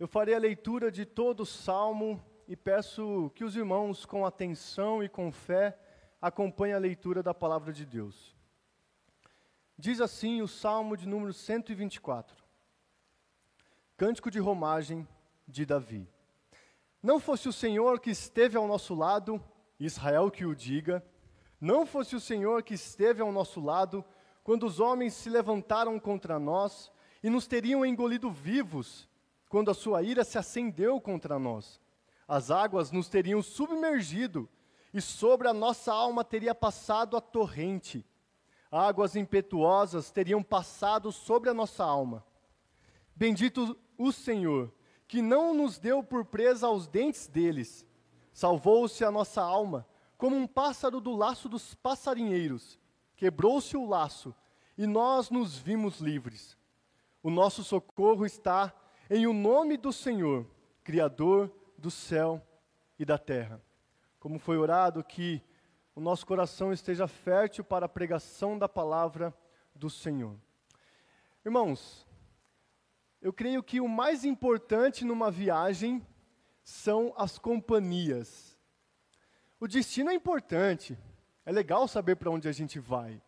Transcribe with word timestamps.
Eu 0.00 0.08
farei 0.08 0.34
a 0.34 0.38
leitura 0.38 0.90
de 0.90 1.04
todo 1.04 1.40
o 1.40 1.46
salmo 1.46 2.24
e 2.48 2.56
peço 2.56 3.30
que 3.34 3.44
os 3.44 3.54
irmãos, 3.54 4.06
com 4.06 4.24
atenção 4.24 5.04
e 5.04 5.10
com 5.10 5.30
fé, 5.30 5.78
acompanhem 6.22 6.74
a 6.74 6.78
leitura 6.78 7.22
da 7.22 7.34
palavra 7.34 7.70
de 7.70 7.84
Deus. 7.84 8.34
Diz 9.76 10.00
assim 10.00 10.40
o 10.40 10.48
salmo 10.48 10.96
de 10.96 11.06
número 11.06 11.34
124. 11.34 12.42
Cântico 13.94 14.30
de 14.30 14.38
romagem 14.38 15.06
de 15.46 15.66
Davi. 15.66 16.08
Não 17.02 17.20
fosse 17.20 17.46
o 17.46 17.52
Senhor 17.52 18.00
que 18.00 18.10
esteve 18.10 18.56
ao 18.56 18.66
nosso 18.66 18.94
lado, 18.94 19.38
Israel 19.78 20.30
que 20.30 20.46
o 20.46 20.54
diga, 20.54 21.04
não 21.60 21.84
fosse 21.84 22.16
o 22.16 22.20
Senhor 22.20 22.62
que 22.62 22.72
esteve 22.72 23.20
ao 23.20 23.30
nosso 23.30 23.60
lado, 23.60 24.02
quando 24.42 24.64
os 24.64 24.80
homens 24.80 25.12
se 25.12 25.28
levantaram 25.28 26.00
contra 26.00 26.38
nós 26.38 26.90
e 27.22 27.28
nos 27.28 27.46
teriam 27.46 27.84
engolido 27.84 28.30
vivos, 28.30 29.09
quando 29.50 29.68
a 29.68 29.74
sua 29.74 30.00
ira 30.00 30.22
se 30.22 30.38
acendeu 30.38 31.00
contra 31.00 31.36
nós. 31.36 31.80
As 32.26 32.52
águas 32.52 32.92
nos 32.92 33.08
teriam 33.08 33.42
submergido 33.42 34.48
e 34.94 35.00
sobre 35.00 35.48
a 35.48 35.52
nossa 35.52 35.92
alma 35.92 36.24
teria 36.24 36.54
passado 36.54 37.16
a 37.16 37.20
torrente. 37.20 38.06
Águas 38.70 39.16
impetuosas 39.16 40.12
teriam 40.12 40.40
passado 40.40 41.10
sobre 41.10 41.50
a 41.50 41.54
nossa 41.54 41.82
alma. 41.84 42.24
Bendito 43.16 43.76
o 43.98 44.12
Senhor, 44.12 44.72
que 45.08 45.20
não 45.20 45.52
nos 45.52 45.80
deu 45.80 46.00
por 46.00 46.24
presa 46.24 46.68
aos 46.68 46.86
dentes 46.86 47.26
deles. 47.26 47.84
Salvou-se 48.32 49.04
a 49.04 49.10
nossa 49.10 49.42
alma, 49.42 49.84
como 50.16 50.36
um 50.36 50.46
pássaro 50.46 51.00
do 51.00 51.16
laço 51.16 51.48
dos 51.48 51.74
passarinheiros. 51.74 52.78
Quebrou-se 53.16 53.76
o 53.76 53.84
laço, 53.84 54.32
e 54.78 54.86
nós 54.86 55.28
nos 55.28 55.58
vimos 55.58 55.98
livres. 55.98 56.56
O 57.20 57.30
nosso 57.30 57.64
socorro 57.64 58.24
está 58.24 58.72
em 59.10 59.26
o 59.26 59.32
nome 59.32 59.76
do 59.76 59.92
Senhor, 59.92 60.46
Criador 60.84 61.52
do 61.76 61.90
céu 61.90 62.40
e 62.96 63.04
da 63.04 63.18
terra. 63.18 63.60
Como 64.20 64.38
foi 64.38 64.56
orado 64.56 65.02
que 65.02 65.42
o 65.96 66.00
nosso 66.00 66.24
coração 66.24 66.72
esteja 66.72 67.08
fértil 67.08 67.64
para 67.64 67.86
a 67.86 67.88
pregação 67.88 68.56
da 68.56 68.68
palavra 68.68 69.36
do 69.74 69.90
Senhor. 69.90 70.38
Irmãos, 71.44 72.06
eu 73.20 73.32
creio 73.32 73.62
que 73.62 73.80
o 73.80 73.88
mais 73.88 74.24
importante 74.24 75.04
numa 75.04 75.30
viagem 75.30 76.06
são 76.62 77.12
as 77.16 77.36
companhias. 77.36 78.56
O 79.58 79.66
destino 79.66 80.10
é 80.10 80.14
importante, 80.14 80.96
é 81.44 81.50
legal 81.50 81.88
saber 81.88 82.14
para 82.14 82.30
onde 82.30 82.48
a 82.48 82.52
gente 82.52 82.78
vai. 82.78 83.20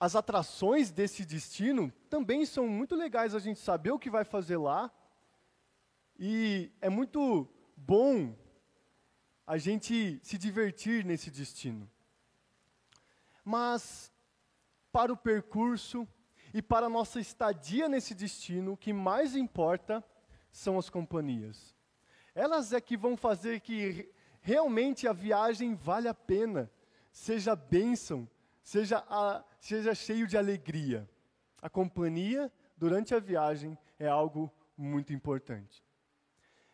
As 0.00 0.16
atrações 0.16 0.90
desse 0.90 1.26
destino 1.26 1.92
também 2.08 2.46
são 2.46 2.66
muito 2.66 2.96
legais 2.96 3.34
a 3.34 3.38
gente 3.38 3.60
saber 3.60 3.90
o 3.90 3.98
que 3.98 4.08
vai 4.08 4.24
fazer 4.24 4.56
lá. 4.56 4.90
E 6.18 6.72
é 6.80 6.88
muito 6.88 7.46
bom 7.76 8.34
a 9.46 9.58
gente 9.58 10.18
se 10.22 10.38
divertir 10.38 11.04
nesse 11.04 11.30
destino. 11.30 11.88
Mas, 13.44 14.10
para 14.90 15.12
o 15.12 15.16
percurso, 15.16 16.08
e 16.52 16.60
para 16.60 16.86
a 16.86 16.90
nossa 16.90 17.20
estadia 17.20 17.88
nesse 17.88 18.14
destino, 18.14 18.72
o 18.72 18.76
que 18.76 18.92
mais 18.92 19.36
importa 19.36 20.04
são 20.50 20.78
as 20.78 20.90
companhias. 20.90 21.74
Elas 22.34 22.72
é 22.72 22.80
que 22.80 22.96
vão 22.96 23.16
fazer 23.16 23.60
que 23.60 24.10
realmente 24.40 25.06
a 25.06 25.12
viagem 25.12 25.74
vale 25.74 26.08
a 26.08 26.14
pena, 26.14 26.70
seja 27.12 27.54
bênção, 27.54 28.28
seja, 28.62 29.04
a, 29.08 29.44
seja 29.58 29.94
cheio 29.94 30.26
de 30.26 30.36
alegria. 30.36 31.08
A 31.60 31.68
companhia 31.68 32.52
durante 32.76 33.14
a 33.14 33.20
viagem 33.20 33.76
é 33.98 34.06
algo 34.06 34.52
muito 34.76 35.12
importante. 35.12 35.84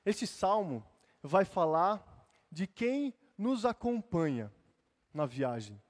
Este 0.05 0.27
salmo 0.27 0.85
vai 1.23 1.45
falar 1.45 2.29
de 2.51 2.67
quem 2.67 3.13
nos 3.37 3.65
acompanha 3.65 4.53
na 5.13 5.27
viagem 5.27 5.81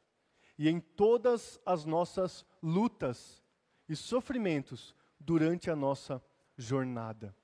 e 0.58 0.68
em 0.68 0.80
todas 0.80 1.60
as 1.66 1.84
nossas 1.84 2.44
lutas 2.62 3.42
e 3.88 3.94
sofrimentos 3.94 4.94
durante 5.20 5.70
a 5.70 5.76
nossa 5.76 6.22
jornada. 6.56 7.36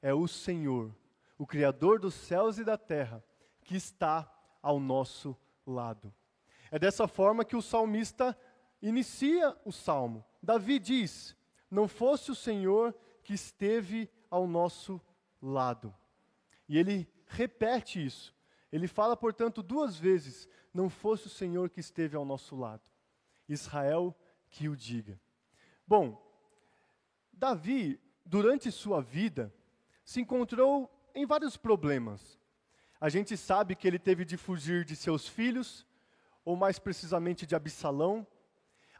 É 0.00 0.14
o 0.14 0.28
Senhor, 0.28 0.94
o 1.36 1.46
Criador 1.46 1.98
dos 1.98 2.14
céus 2.14 2.58
e 2.58 2.64
da 2.64 2.78
terra, 2.78 3.22
que 3.64 3.74
está 3.74 4.32
ao 4.62 4.78
nosso 4.78 5.36
lado. 5.66 6.14
É 6.70 6.78
dessa 6.78 7.08
forma 7.08 7.44
que 7.44 7.56
o 7.56 7.62
salmista 7.62 8.36
inicia 8.80 9.56
o 9.64 9.72
salmo. 9.72 10.24
Davi 10.42 10.78
diz: 10.78 11.36
Não 11.70 11.88
fosse 11.88 12.30
o 12.30 12.34
Senhor 12.34 12.94
que 13.22 13.34
esteve 13.34 14.10
ao 14.30 14.46
nosso 14.46 15.00
lado. 15.40 15.94
E 16.68 16.78
ele 16.78 17.08
repete 17.26 18.04
isso. 18.04 18.34
Ele 18.70 18.86
fala, 18.86 19.16
portanto, 19.16 19.62
duas 19.62 19.96
vezes: 19.96 20.48
Não 20.72 20.88
fosse 20.88 21.26
o 21.26 21.30
Senhor 21.30 21.70
que 21.70 21.80
esteve 21.80 22.16
ao 22.16 22.24
nosso 22.24 22.56
lado. 22.56 22.82
Israel 23.48 24.14
que 24.50 24.68
o 24.68 24.76
diga. 24.76 25.18
Bom, 25.86 26.22
Davi, 27.32 28.00
durante 28.24 28.70
sua 28.70 29.00
vida, 29.00 29.52
se 30.04 30.20
encontrou 30.20 30.90
em 31.14 31.24
vários 31.24 31.56
problemas. 31.56 32.38
A 33.00 33.08
gente 33.08 33.36
sabe 33.36 33.74
que 33.74 33.86
ele 33.86 33.98
teve 33.98 34.24
de 34.24 34.36
fugir 34.36 34.84
de 34.84 34.96
seus 34.96 35.26
filhos, 35.26 35.86
ou 36.48 36.56
mais 36.56 36.78
precisamente 36.78 37.44
de 37.44 37.54
Absalão. 37.54 38.26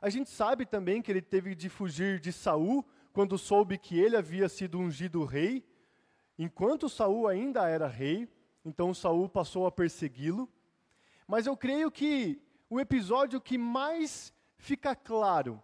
A 0.02 0.10
gente 0.10 0.28
sabe 0.28 0.66
também 0.66 1.00
que 1.00 1.10
ele 1.10 1.22
teve 1.22 1.54
de 1.54 1.70
fugir 1.70 2.20
de 2.20 2.30
Saul 2.30 2.84
quando 3.10 3.38
soube 3.38 3.78
que 3.78 3.98
ele 3.98 4.18
havia 4.18 4.50
sido 4.50 4.78
ungido 4.78 5.24
rei, 5.24 5.64
enquanto 6.38 6.90
Saul 6.90 7.26
ainda 7.26 7.66
era 7.66 7.86
rei, 7.86 8.28
então 8.66 8.92
Saul 8.92 9.30
passou 9.30 9.66
a 9.66 9.72
persegui-lo. 9.72 10.46
Mas 11.26 11.46
eu 11.46 11.56
creio 11.56 11.90
que 11.90 12.38
o 12.68 12.78
episódio 12.78 13.40
que 13.40 13.56
mais 13.56 14.30
fica 14.58 14.94
claro 14.94 15.62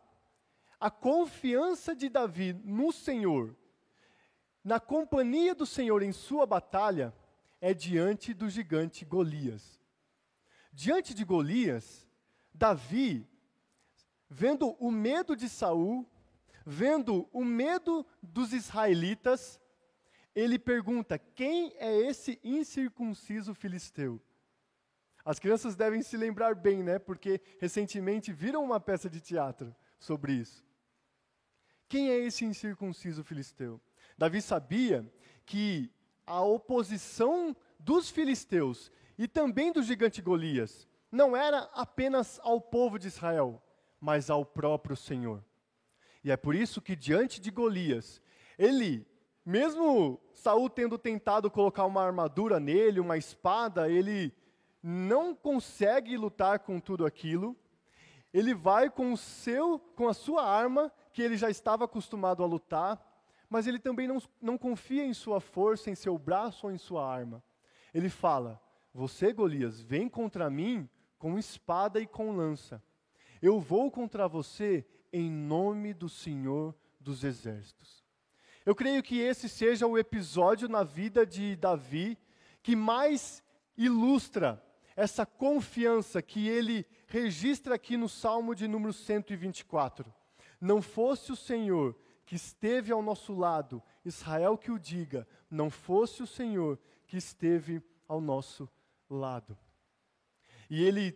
a 0.81 0.91
confiança 0.91 1.95
de 1.95 2.09
Davi 2.09 2.55
no 2.65 2.93
Senhor, 2.93 3.55
na 4.65 4.81
companhia 4.81 5.55
do 5.55 5.67
Senhor 5.67 6.03
em 6.03 6.13
sua 6.13 6.47
batalha, 6.47 7.15
é 7.61 7.75
diante 7.75 8.33
do 8.33 8.49
gigante 8.49 9.05
Golias. 9.05 9.84
Diante 10.75 11.15
de 11.15 11.25
Golias, 11.25 12.05
Davi, 12.53 13.25
vendo 14.29 14.71
o 14.81 14.91
medo 14.91 15.37
de 15.37 15.49
Saul, 15.49 16.05
vendo 16.67 17.29
o 17.33 17.45
medo 17.45 18.05
dos 18.21 18.53
israelitas, 18.53 19.61
ele 20.35 20.59
pergunta: 20.59 21.17
quem 21.17 21.73
é 21.79 21.97
esse 21.97 22.41
incircunciso 22.43 23.55
filisteu? 23.55 24.21
As 25.25 25.39
crianças 25.39 25.77
devem 25.77 26.03
se 26.03 26.17
lembrar 26.17 26.57
bem, 26.57 26.83
né? 26.83 26.99
Porque 26.99 27.41
recentemente 27.61 28.33
viram 28.33 28.65
uma 28.65 28.81
peça 28.81 29.09
de 29.09 29.21
teatro 29.21 29.75
sobre 29.97 30.33
isso. 30.33 30.67
Quem 31.89 32.11
é 32.11 32.19
esse 32.19 32.45
incircunciso 32.45 33.23
filisteu? 33.23 33.81
Davi 34.19 34.43
sabia 34.43 35.09
que 35.47 35.89
a 36.27 36.43
oposição 36.43 37.57
dos 37.79 38.11
filisteus 38.11 38.91
e 39.19 39.29
também 39.29 39.73
do 39.73 39.83
gigante 39.83 40.21
Golias 40.21 40.89
não 41.11 41.37
era 41.37 41.71
apenas 41.73 42.41
ao 42.43 42.61
povo 42.61 42.99
de 42.99 43.07
Israel, 43.07 43.63
mas 44.01 44.29
ao 44.29 44.45
próprio 44.45 44.97
Senhor. 44.97 45.45
E 46.25 46.31
é 46.31 46.37
por 46.37 46.55
isso 46.55 46.83
que 46.83 46.97
diante 46.97 47.41
de 47.41 47.51
Golias, 47.51 48.21
ele, 48.59 49.07
mesmo 49.45 50.21
Saul 50.33 50.69
tendo 50.69 50.99
tentado 50.99 51.51
colocar 51.51 51.85
uma 51.85 52.03
armadura 52.03 52.59
nele, 52.59 52.99
uma 52.99 53.17
espada, 53.17 53.89
ele 53.89 54.35
não 54.83 55.35
consegue 55.35 56.17
lutar 56.17 56.59
com 56.59 56.81
tudo 56.81 57.07
aquilo. 57.07 57.57
Ele 58.33 58.53
vai 58.53 58.91
com 58.91 59.13
o 59.13 59.17
seu, 59.17 59.79
com 59.79 60.09
a 60.09 60.15
sua 60.15 60.45
arma 60.45 60.93
que 61.13 61.23
ele 61.23 61.37
já 61.37 61.49
estava 61.49 61.85
acostumado 61.85 62.43
a 62.43 62.47
lutar, 62.47 63.01
mas 63.49 63.67
ele 63.67 63.79
também 63.79 64.09
não, 64.09 64.19
não 64.43 64.59
confia 64.59 65.05
em 65.05 65.15
sua 65.15 65.41
força, 65.41 65.91
em 65.91 65.95
seu 65.95 66.19
braço 66.19 66.67
ou 66.67 66.73
em 66.73 66.79
sua 66.79 67.07
arma. 67.09 67.43
Ele 67.95 68.09
fala: 68.09 68.61
Você, 68.95 69.33
Golias, 69.33 69.81
vem 69.81 70.09
contra 70.09 70.49
mim 70.49 70.89
com 71.19 71.39
espada 71.39 72.01
e 72.01 72.07
com 72.07 72.35
lança. 72.35 72.83
Eu 73.43 73.61
vou 73.61 73.91
contra 73.91 74.27
você 74.29 74.87
em 75.13 75.31
nome 75.31 75.93
do 75.93 76.09
Senhor 76.09 76.75
dos 76.99 77.25
Exércitos. 77.25 78.03
Eu 78.65 78.75
creio 78.75 79.03
que 79.03 79.19
esse 79.19 79.49
seja 79.49 79.87
o 79.87 79.99
episódio 79.99 80.69
na 80.69 80.85
vida 80.85 81.27
de 81.27 81.57
Davi 81.57 82.17
que 82.63 82.75
mais 82.75 83.43
ilustra 83.77 84.65
essa 84.97 85.27
confiança 85.27 86.23
que 86.23 86.49
ele 86.49 86.87
registra 87.07 87.75
aqui 87.75 87.97
no 87.97 88.09
Salmo 88.09 88.55
de 88.55 88.67
número 88.67 88.93
124 88.93 90.15
não 90.65 90.81
fosse 90.81 91.31
o 91.31 91.37
Senhor 91.37 91.95
que 92.25 92.35
esteve 92.35 92.91
ao 92.91 93.03
nosso 93.03 93.35
lado, 93.35 93.83
Israel 94.03 94.57
que 94.57 94.71
o 94.71 94.79
diga, 94.79 95.29
não 95.51 95.69
fosse 95.69 96.23
o 96.23 96.27
Senhor 96.27 96.79
que 97.07 97.19
esteve 97.19 97.83
ao 98.09 98.19
nosso 98.19 98.69
lado. 99.09 99.57
E 100.69 100.83
ele 100.83 101.13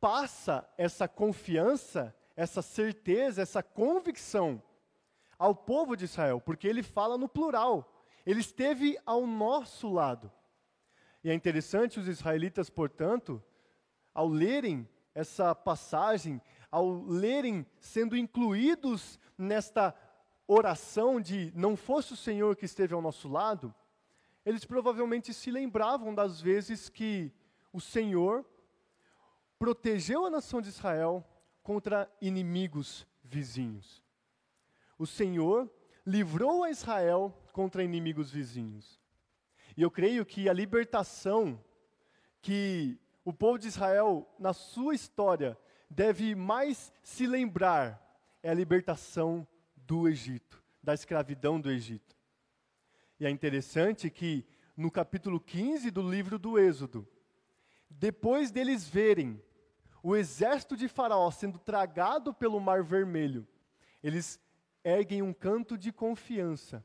passa 0.00 0.68
essa 0.76 1.06
confiança, 1.06 2.14
essa 2.34 2.62
certeza, 2.62 3.42
essa 3.42 3.62
convicção 3.62 4.62
ao 5.38 5.54
povo 5.54 5.96
de 5.96 6.04
Israel, 6.04 6.40
porque 6.40 6.66
ele 6.66 6.82
fala 6.82 7.18
no 7.18 7.28
plural. 7.28 8.04
Ele 8.24 8.40
esteve 8.40 8.98
ao 9.04 9.26
nosso 9.26 9.92
lado. 9.92 10.30
E 11.24 11.30
é 11.30 11.34
interessante 11.34 12.00
os 12.00 12.08
israelitas, 12.08 12.70
portanto, 12.70 13.42
ao 14.14 14.28
lerem 14.28 14.88
essa 15.14 15.54
passagem, 15.54 16.40
ao 16.70 17.04
lerem 17.04 17.66
sendo 17.78 18.16
incluídos 18.16 19.18
nesta 19.36 19.94
oração 20.46 21.20
de 21.20 21.52
não 21.54 21.76
fosse 21.76 22.12
o 22.12 22.16
Senhor 22.16 22.56
que 22.56 22.64
esteve 22.64 22.94
ao 22.94 23.02
nosso 23.02 23.28
lado, 23.28 23.74
eles 24.44 24.64
provavelmente 24.64 25.32
se 25.32 25.50
lembravam 25.50 26.14
das 26.14 26.40
vezes 26.40 26.88
que 26.88 27.32
o 27.72 27.80
Senhor 27.80 28.44
protegeu 29.58 30.26
a 30.26 30.30
nação 30.30 30.60
de 30.60 30.68
Israel 30.68 31.24
contra 31.62 32.10
inimigos 32.20 33.06
vizinhos. 33.22 34.02
O 34.98 35.06
Senhor 35.06 35.70
livrou 36.04 36.64
a 36.64 36.70
Israel 36.70 37.32
contra 37.52 37.84
inimigos 37.84 38.30
vizinhos. 38.30 39.00
E 39.76 39.82
eu 39.82 39.90
creio 39.90 40.26
que 40.26 40.48
a 40.48 40.52
libertação 40.52 41.62
que 42.40 42.98
o 43.24 43.32
povo 43.32 43.58
de 43.58 43.68
Israel, 43.68 44.28
na 44.38 44.52
sua 44.52 44.94
história, 44.94 45.56
deve 45.88 46.34
mais 46.34 46.92
se 47.02 47.26
lembrar 47.26 48.02
é 48.42 48.50
a 48.50 48.54
libertação 48.54 49.46
do 49.76 50.08
Egito, 50.08 50.62
da 50.82 50.92
escravidão 50.92 51.60
do 51.60 51.70
Egito. 51.70 52.16
E 53.22 53.24
é 53.24 53.30
interessante 53.30 54.10
que 54.10 54.44
no 54.76 54.90
capítulo 54.90 55.38
15 55.38 55.92
do 55.92 56.02
livro 56.02 56.40
do 56.40 56.58
Êxodo, 56.58 57.06
depois 57.88 58.50
deles 58.50 58.88
verem 58.88 59.40
o 60.02 60.16
exército 60.16 60.76
de 60.76 60.88
Faraó 60.88 61.30
sendo 61.30 61.56
tragado 61.56 62.34
pelo 62.34 62.58
Mar 62.58 62.82
Vermelho, 62.82 63.46
eles 64.02 64.40
erguem 64.82 65.22
um 65.22 65.32
canto 65.32 65.78
de 65.78 65.92
confiança, 65.92 66.84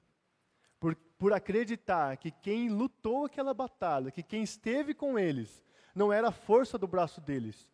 por, 0.79 0.95
por 1.17 1.33
acreditar 1.33 2.15
que 2.17 2.29
quem 2.29 2.69
lutou 2.69 3.25
aquela 3.25 3.51
batalha, 3.51 4.11
que 4.11 4.21
quem 4.21 4.43
esteve 4.43 4.93
com 4.93 5.17
eles, 5.17 5.63
não 5.95 6.13
era 6.13 6.27
a 6.27 6.31
força 6.31 6.77
do 6.77 6.85
braço 6.85 7.19
deles, 7.19 7.67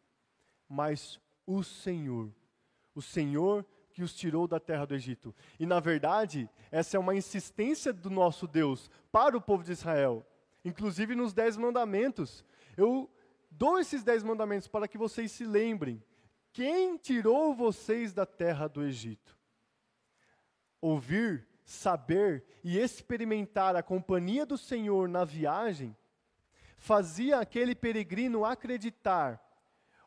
mas 0.69 1.19
o 1.45 1.63
Senhor. 1.63 2.31
O 2.95 3.01
Senhor 3.01 3.65
que 3.94 4.04
os 4.04 4.13
tirou 4.13 4.48
da 4.48 4.60
terra 4.60 4.86
do 4.86 4.95
Egito. 4.95 5.34
E 5.60 5.66
na 5.66 5.80
verdade, 5.80 6.50
essa 6.72 6.98
é 6.98 7.00
uma 7.00 7.16
insistência 7.16 7.94
do 7.94 8.10
nosso 8.10 8.48
Deus 8.48 8.90
para 9.12 9.38
o 9.38 9.42
povo 9.42 9.63
de 9.63 9.72
Israel. 9.72 10.25
Inclusive 10.66 11.16
nos 11.16 11.34
Dez 11.34 11.56
Mandamentos. 11.56 12.44
Eu 12.75 13.10
dou 13.51 13.80
esses 13.80 14.04
Dez 14.04 14.24
Mandamentos 14.24 14.68
para 14.68 14.88
que 14.88 14.98
vocês 14.98 15.31
se 15.31 15.45
lembrem. 15.45 16.04
Quem 16.51 16.98
tirou 16.98 17.54
vocês 17.54 18.13
da 18.13 18.25
terra 18.25 18.68
do 18.68 18.84
Egito? 18.84 19.38
Ouvir, 20.81 21.48
saber 21.63 22.44
e 22.63 22.78
experimentar 22.78 23.75
a 23.75 23.84
companhia 23.84 24.46
do 24.46 24.57
Senhor 24.57 25.07
na 25.07 25.24
viagem 25.24 25.96
fazia 26.78 27.39
aquele 27.39 27.74
peregrino 27.74 28.44
acreditar 28.44 29.42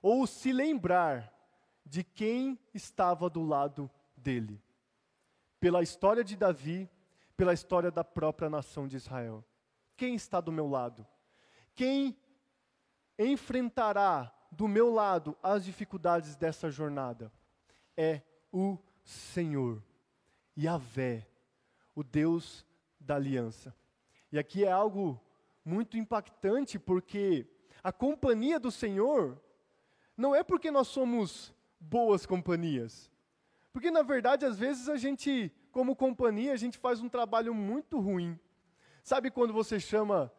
ou 0.03 0.27
se 0.27 0.53
lembrar 0.53 1.33
de 1.87 2.03
quem 2.03 2.59
estava 2.75 3.31
do 3.31 3.43
lado 3.43 3.89
dele. 4.17 4.61
Pela 5.61 5.83
história 5.83 6.25
de 6.25 6.37
Davi, 6.37 6.91
pela 7.37 7.55
história 7.55 7.91
da 7.91 8.03
própria 8.03 8.51
nação 8.51 8.89
de 8.89 8.97
Israel. 8.97 9.45
Quem 9.97 10.17
está 10.17 10.41
do 10.41 10.51
meu 10.51 10.67
lado? 10.67 11.07
Quem 11.75 12.17
enfrentará 13.19 14.33
do 14.51 14.67
meu 14.67 14.93
lado 14.93 15.37
as 15.43 15.65
dificuldades 15.65 16.35
dessa 16.35 16.71
jornada? 16.71 17.33
É 17.97 18.21
o 18.53 18.79
Senhor, 19.05 19.83
Yahvé, 20.59 21.27
o 21.95 22.03
Deus 22.03 22.67
da 22.99 23.15
aliança. 23.15 23.75
E 24.33 24.39
aqui 24.39 24.65
é 24.65 24.71
algo 24.71 25.21
muito 25.65 25.97
impactante, 25.97 26.79
porque 26.79 27.47
a 27.83 27.93
companhia 27.93 28.59
do 28.59 28.71
Senhor 28.71 29.41
não 30.17 30.35
é 30.35 30.43
porque 30.43 30.71
nós 30.71 30.89
somos 30.89 31.55
boas 31.81 32.27
companhias. 32.27 33.11
Porque, 33.73 33.91
na 33.91 34.03
verdade, 34.03 34.47
às 34.47 34.59
vezes 34.59 34.89
a 34.89 34.97
gente, 34.97 35.53
como 35.71 35.95
companhia, 35.95 36.53
a 36.53 36.57
gente 36.57 36.79
faz 36.79 37.01
um 37.01 37.09
trabalho 37.09 37.55
muito 37.55 38.01
ruim. 38.01 38.39
Sabe 39.03 39.31
quando 39.31 39.53
você 39.53 39.79
chama 39.79 40.33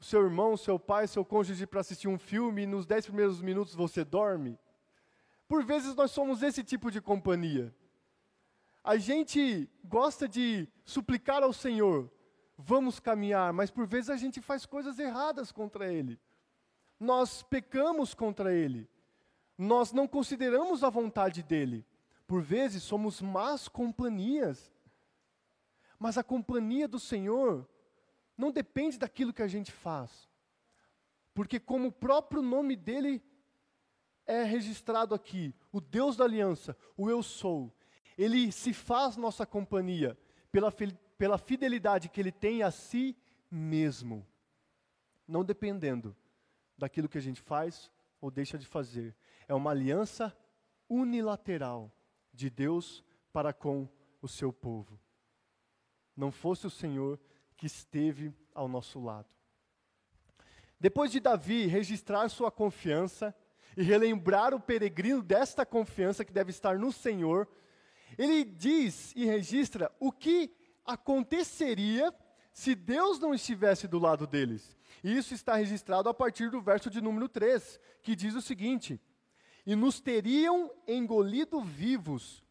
o 0.00 0.04
seu 0.04 0.22
irmão, 0.22 0.56
seu 0.56 0.78
pai, 0.78 1.06
seu 1.06 1.24
cônjuge 1.24 1.66
para 1.66 1.80
assistir 1.80 2.08
um 2.08 2.18
filme 2.18 2.62
e 2.62 2.66
nos 2.66 2.86
dez 2.86 3.04
primeiros 3.04 3.40
minutos 3.40 3.74
você 3.74 4.04
dorme? 4.04 4.58
Por 5.46 5.64
vezes 5.64 5.94
nós 5.94 6.10
somos 6.10 6.42
esse 6.42 6.64
tipo 6.64 6.90
de 6.90 7.00
companhia. 7.00 7.74
A 8.82 8.96
gente 8.96 9.68
gosta 9.84 10.28
de 10.28 10.68
suplicar 10.84 11.42
ao 11.42 11.52
Senhor, 11.52 12.10
vamos 12.56 12.98
caminhar, 12.98 13.52
mas 13.52 13.70
por 13.70 13.86
vezes 13.86 14.08
a 14.10 14.16
gente 14.16 14.40
faz 14.40 14.64
coisas 14.64 14.98
erradas 14.98 15.52
contra 15.52 15.92
Ele. 15.92 16.18
Nós 16.98 17.42
pecamos 17.42 18.14
contra 18.14 18.52
Ele. 18.52 18.88
Nós 19.58 19.92
não 19.92 20.06
consideramos 20.06 20.84
a 20.84 20.88
vontade 20.88 21.42
dEle. 21.42 21.84
Por 22.26 22.40
vezes 22.40 22.84
somos 22.84 23.20
más 23.20 23.66
companhias. 23.66 24.72
Mas 25.98 26.16
a 26.16 26.22
companhia 26.22 26.86
do 26.86 27.00
Senhor 27.00 27.68
não 28.36 28.52
depende 28.52 28.96
daquilo 28.96 29.32
que 29.32 29.42
a 29.42 29.48
gente 29.48 29.72
faz. 29.72 30.28
Porque, 31.34 31.58
como 31.58 31.88
o 31.88 31.92
próprio 31.92 32.40
nome 32.40 32.76
dele 32.76 33.20
é 34.24 34.44
registrado 34.44 35.14
aqui, 35.14 35.52
o 35.72 35.80
Deus 35.80 36.16
da 36.16 36.24
aliança, 36.24 36.76
o 36.96 37.10
Eu 37.10 37.22
Sou, 37.22 37.72
ele 38.16 38.52
se 38.52 38.72
faz 38.72 39.16
nossa 39.16 39.44
companhia 39.44 40.16
pela 40.52 40.70
pela 41.18 41.36
fidelidade 41.36 42.08
que 42.08 42.20
ele 42.20 42.30
tem 42.30 42.62
a 42.62 42.70
si 42.70 43.16
mesmo, 43.50 44.24
não 45.26 45.44
dependendo 45.44 46.16
daquilo 46.78 47.08
que 47.08 47.18
a 47.18 47.20
gente 47.20 47.40
faz 47.40 47.90
ou 48.20 48.30
deixa 48.30 48.58
de 48.58 48.66
fazer. 48.66 49.14
É 49.46 49.54
uma 49.54 49.70
aliança 49.70 50.36
unilateral 50.88 51.92
de 52.32 52.50
Deus 52.50 53.04
para 53.32 53.52
com 53.52 53.88
o 54.20 54.28
seu 54.28 54.52
povo. 54.52 54.98
Não 56.16 56.32
fosse 56.32 56.66
o 56.66 56.70
Senhor 56.70 57.20
que 57.56 57.66
esteve 57.66 58.32
ao 58.54 58.68
nosso 58.68 59.00
lado. 59.00 59.28
Depois 60.80 61.10
de 61.10 61.20
Davi 61.20 61.66
registrar 61.66 62.28
sua 62.28 62.50
confiança 62.50 63.34
e 63.76 63.82
relembrar 63.82 64.54
o 64.54 64.60
peregrino 64.60 65.22
desta 65.22 65.66
confiança 65.66 66.24
que 66.24 66.32
deve 66.32 66.50
estar 66.50 66.78
no 66.78 66.92
Senhor, 66.92 67.48
ele 68.16 68.44
diz 68.44 69.12
e 69.14 69.24
registra 69.24 69.92
o 69.98 70.10
que 70.10 70.52
aconteceria 70.84 72.14
se 72.58 72.74
Deus 72.74 73.20
não 73.20 73.32
estivesse 73.32 73.86
do 73.86 74.00
lado 74.00 74.26
deles. 74.26 74.76
E 75.04 75.16
isso 75.16 75.32
está 75.32 75.54
registrado 75.54 76.08
a 76.08 76.12
partir 76.12 76.50
do 76.50 76.60
verso 76.60 76.90
de 76.90 77.00
número 77.00 77.28
3, 77.28 77.78
que 78.02 78.16
diz 78.16 78.34
o 78.34 78.42
seguinte: 78.42 79.00
E 79.64 79.76
nos 79.76 80.00
teriam 80.00 80.68
engolido 80.84 81.60
vivos, 81.60 82.42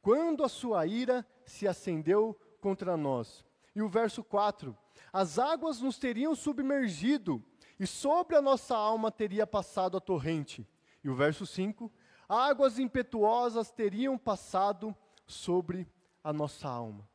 quando 0.00 0.42
a 0.42 0.48
sua 0.48 0.84
ira 0.84 1.24
se 1.46 1.68
acendeu 1.68 2.36
contra 2.60 2.96
nós. 2.96 3.44
E 3.72 3.80
o 3.80 3.88
verso 3.88 4.24
4: 4.24 4.76
As 5.12 5.38
águas 5.38 5.80
nos 5.80 5.96
teriam 5.96 6.34
submergido, 6.34 7.40
e 7.78 7.86
sobre 7.86 8.34
a 8.34 8.42
nossa 8.42 8.74
alma 8.76 9.12
teria 9.12 9.46
passado 9.46 9.96
a 9.96 10.00
torrente. 10.00 10.68
E 11.04 11.08
o 11.08 11.14
verso 11.14 11.46
5: 11.46 11.88
Águas 12.28 12.80
impetuosas 12.80 13.70
teriam 13.70 14.18
passado 14.18 14.92
sobre 15.24 15.88
a 16.24 16.32
nossa 16.32 16.68
alma. 16.68 17.11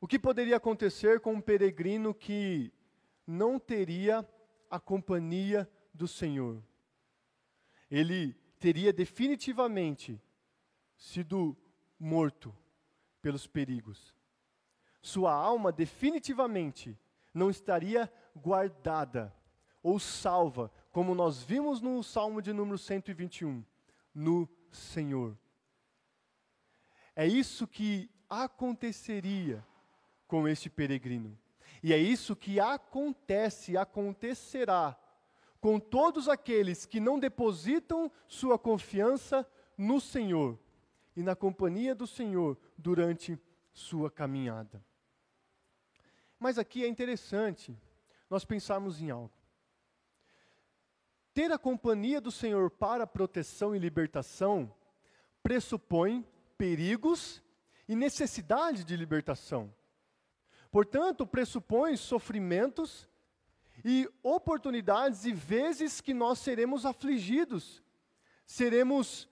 O 0.00 0.06
que 0.06 0.18
poderia 0.18 0.56
acontecer 0.56 1.20
com 1.20 1.34
um 1.34 1.40
peregrino 1.40 2.14
que 2.14 2.72
não 3.26 3.58
teria 3.58 4.26
a 4.70 4.78
companhia 4.78 5.68
do 5.92 6.06
Senhor? 6.06 6.62
Ele 7.90 8.34
teria 8.60 8.92
definitivamente 8.92 10.20
sido 10.96 11.56
morto 11.98 12.54
pelos 13.20 13.46
perigos. 13.46 14.14
Sua 15.02 15.32
alma 15.32 15.72
definitivamente 15.72 16.96
não 17.34 17.50
estaria 17.50 18.12
guardada 18.36 19.34
ou 19.82 19.98
salva, 19.98 20.72
como 20.92 21.14
nós 21.14 21.42
vimos 21.42 21.80
no 21.80 22.02
Salmo 22.02 22.42
de 22.42 22.52
número 22.52 22.78
121, 22.78 23.64
no 24.14 24.48
Senhor. 24.70 25.36
É 27.14 27.26
isso 27.26 27.66
que 27.66 28.10
aconteceria 28.28 29.64
com 30.28 30.46
este 30.46 30.70
peregrino. 30.70 31.36
E 31.82 31.92
é 31.92 31.98
isso 31.98 32.36
que 32.36 32.60
acontece, 32.60 33.76
acontecerá 33.76 34.96
com 35.60 35.80
todos 35.80 36.28
aqueles 36.28 36.86
que 36.86 37.00
não 37.00 37.18
depositam 37.18 38.10
sua 38.28 38.58
confiança 38.58 39.44
no 39.76 40.00
Senhor 40.00 40.58
e 41.16 41.22
na 41.22 41.34
companhia 41.34 41.94
do 41.94 42.06
Senhor 42.06 42.56
durante 42.76 43.38
sua 43.72 44.10
caminhada. 44.10 44.84
Mas 46.38 46.58
aqui 46.58 46.84
é 46.84 46.88
interessante 46.88 47.76
nós 48.30 48.44
pensarmos 48.44 49.00
em 49.00 49.10
algo. 49.10 49.32
Ter 51.34 51.50
a 51.50 51.58
companhia 51.58 52.20
do 52.20 52.30
Senhor 52.30 52.70
para 52.70 53.06
proteção 53.06 53.74
e 53.74 53.78
libertação 53.78 54.72
pressupõe 55.42 56.26
perigos 56.56 57.42
e 57.88 57.96
necessidade 57.96 58.84
de 58.84 58.96
libertação. 58.96 59.72
Portanto, 60.70 61.26
pressupõe 61.26 61.96
sofrimentos 61.96 63.08
e 63.84 64.08
oportunidades 64.22 65.24
e 65.24 65.32
vezes 65.32 66.00
que 66.00 66.12
nós 66.12 66.38
seremos 66.38 66.84
afligidos, 66.84 67.82
seremos 68.44 69.28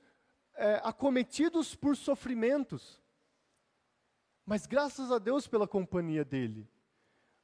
é, 0.54 0.80
acometidos 0.82 1.74
por 1.74 1.96
sofrimentos. 1.96 3.02
Mas 4.44 4.66
graças 4.66 5.10
a 5.10 5.18
Deus 5.18 5.46
pela 5.46 5.66
companhia 5.66 6.24
dele. 6.24 6.66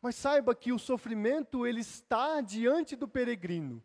Mas 0.00 0.16
saiba 0.16 0.54
que 0.54 0.72
o 0.72 0.78
sofrimento 0.78 1.66
ele 1.66 1.80
está 1.80 2.40
diante 2.40 2.96
do 2.96 3.06
peregrino, 3.06 3.82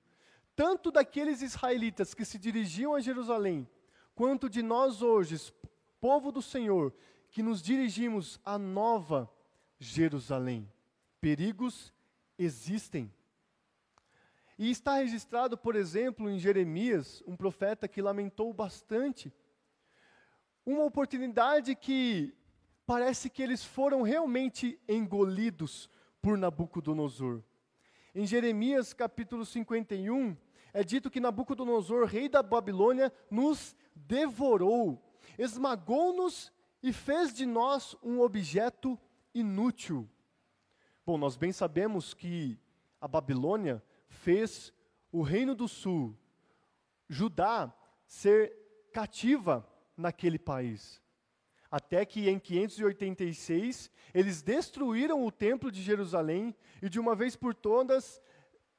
tanto 0.55 0.89
daqueles 0.89 1.41
israelitas 1.41 2.13
que 2.13 2.25
se 2.25 2.39
dirigiam 2.39 2.95
a 2.95 2.99
Jerusalém, 2.99 3.67
quanto 4.15 4.49
de 4.49 4.63
nós 4.63 5.01
hoje, 5.01 5.53
povo 5.99 6.31
do 6.31 6.41
Senhor, 6.41 6.93
que 7.29 7.43
nos 7.43 7.61
dirigimos 7.61 8.39
à 8.43 8.57
nova 8.57 9.29
Jerusalém. 9.79 10.71
Perigos 11.21 11.93
existem. 12.37 13.11
E 14.57 14.71
está 14.71 14.95
registrado, 14.95 15.57
por 15.57 15.75
exemplo, 15.75 16.29
em 16.29 16.39
Jeremias, 16.39 17.23
um 17.27 17.35
profeta 17.35 17.87
que 17.87 18.01
lamentou 18.01 18.51
bastante. 18.53 19.31
Uma 20.65 20.83
oportunidade 20.83 21.75
que 21.75 22.33
parece 22.85 23.29
que 23.29 23.43
eles 23.43 23.63
foram 23.63 24.01
realmente 24.01 24.79
engolidos 24.87 25.89
por 26.21 26.37
Nabucodonosor. 26.37 27.43
Em 28.15 28.25
Jeremias 28.25 28.93
capítulo 28.93 29.45
51, 29.45 30.35
é 30.73 30.83
dito 30.83 31.09
que 31.09 31.19
Nabucodonosor, 31.19 32.05
rei 32.05 32.27
da 32.27 32.41
Babilônia, 32.41 33.13
nos 33.29 33.75
devorou, 33.95 35.01
esmagou-nos 35.37 36.51
e 36.81 36.91
fez 36.91 37.33
de 37.33 37.45
nós 37.45 37.95
um 38.01 38.21
objeto 38.21 38.99
inútil. 39.39 40.09
Bom, 41.05 41.17
nós 41.17 41.35
bem 41.35 41.51
sabemos 41.51 42.13
que 42.13 42.59
a 42.99 43.07
Babilônia 43.07 43.83
fez 44.07 44.73
o 45.11 45.21
reino 45.21 45.55
do 45.55 45.67
sul, 45.67 46.17
Judá, 47.09 47.73
ser 48.05 48.53
cativa 48.91 49.67
naquele 49.95 50.37
país. 50.37 51.01
Até 51.69 52.05
que 52.05 52.29
em 52.29 52.39
586 52.39 53.91
eles 54.13 54.41
destruíram 54.41 55.25
o 55.25 55.31
templo 55.31 55.71
de 55.71 55.81
Jerusalém 55.81 56.55
e 56.81 56.89
de 56.89 56.99
uma 56.99 57.15
vez 57.15 57.35
por 57.35 57.53
todas 57.53 58.21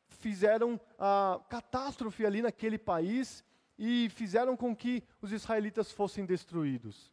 fizeram 0.09 0.81
a 0.99 1.41
catástrofe 1.49 2.25
ali 2.25 2.43
naquele 2.43 2.79
país 2.79 3.45
e 3.79 4.09
fizeram 4.11 4.57
com 4.57 4.75
que 4.75 5.05
os 5.21 5.33
israelitas 5.33 5.93
fossem 5.93 6.27
destruídos. 6.27 7.13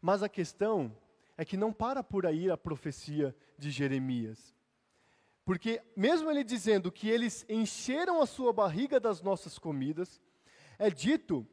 Mas 0.00 0.22
a 0.22 0.28
questão 0.28 0.96
é 1.40 1.44
que 1.46 1.56
não 1.56 1.72
para 1.72 2.04
por 2.04 2.26
aí 2.26 2.50
a 2.50 2.56
profecia 2.58 3.34
de 3.56 3.70
Jeremias. 3.70 4.54
Porque, 5.42 5.80
mesmo 5.96 6.30
ele 6.30 6.44
dizendo 6.44 6.92
que 6.92 7.08
eles 7.08 7.46
encheram 7.48 8.20
a 8.20 8.26
sua 8.26 8.52
barriga 8.52 9.00
das 9.00 9.22
nossas 9.22 9.58
comidas, 9.58 10.20
é 10.78 10.90
dito 10.90 11.46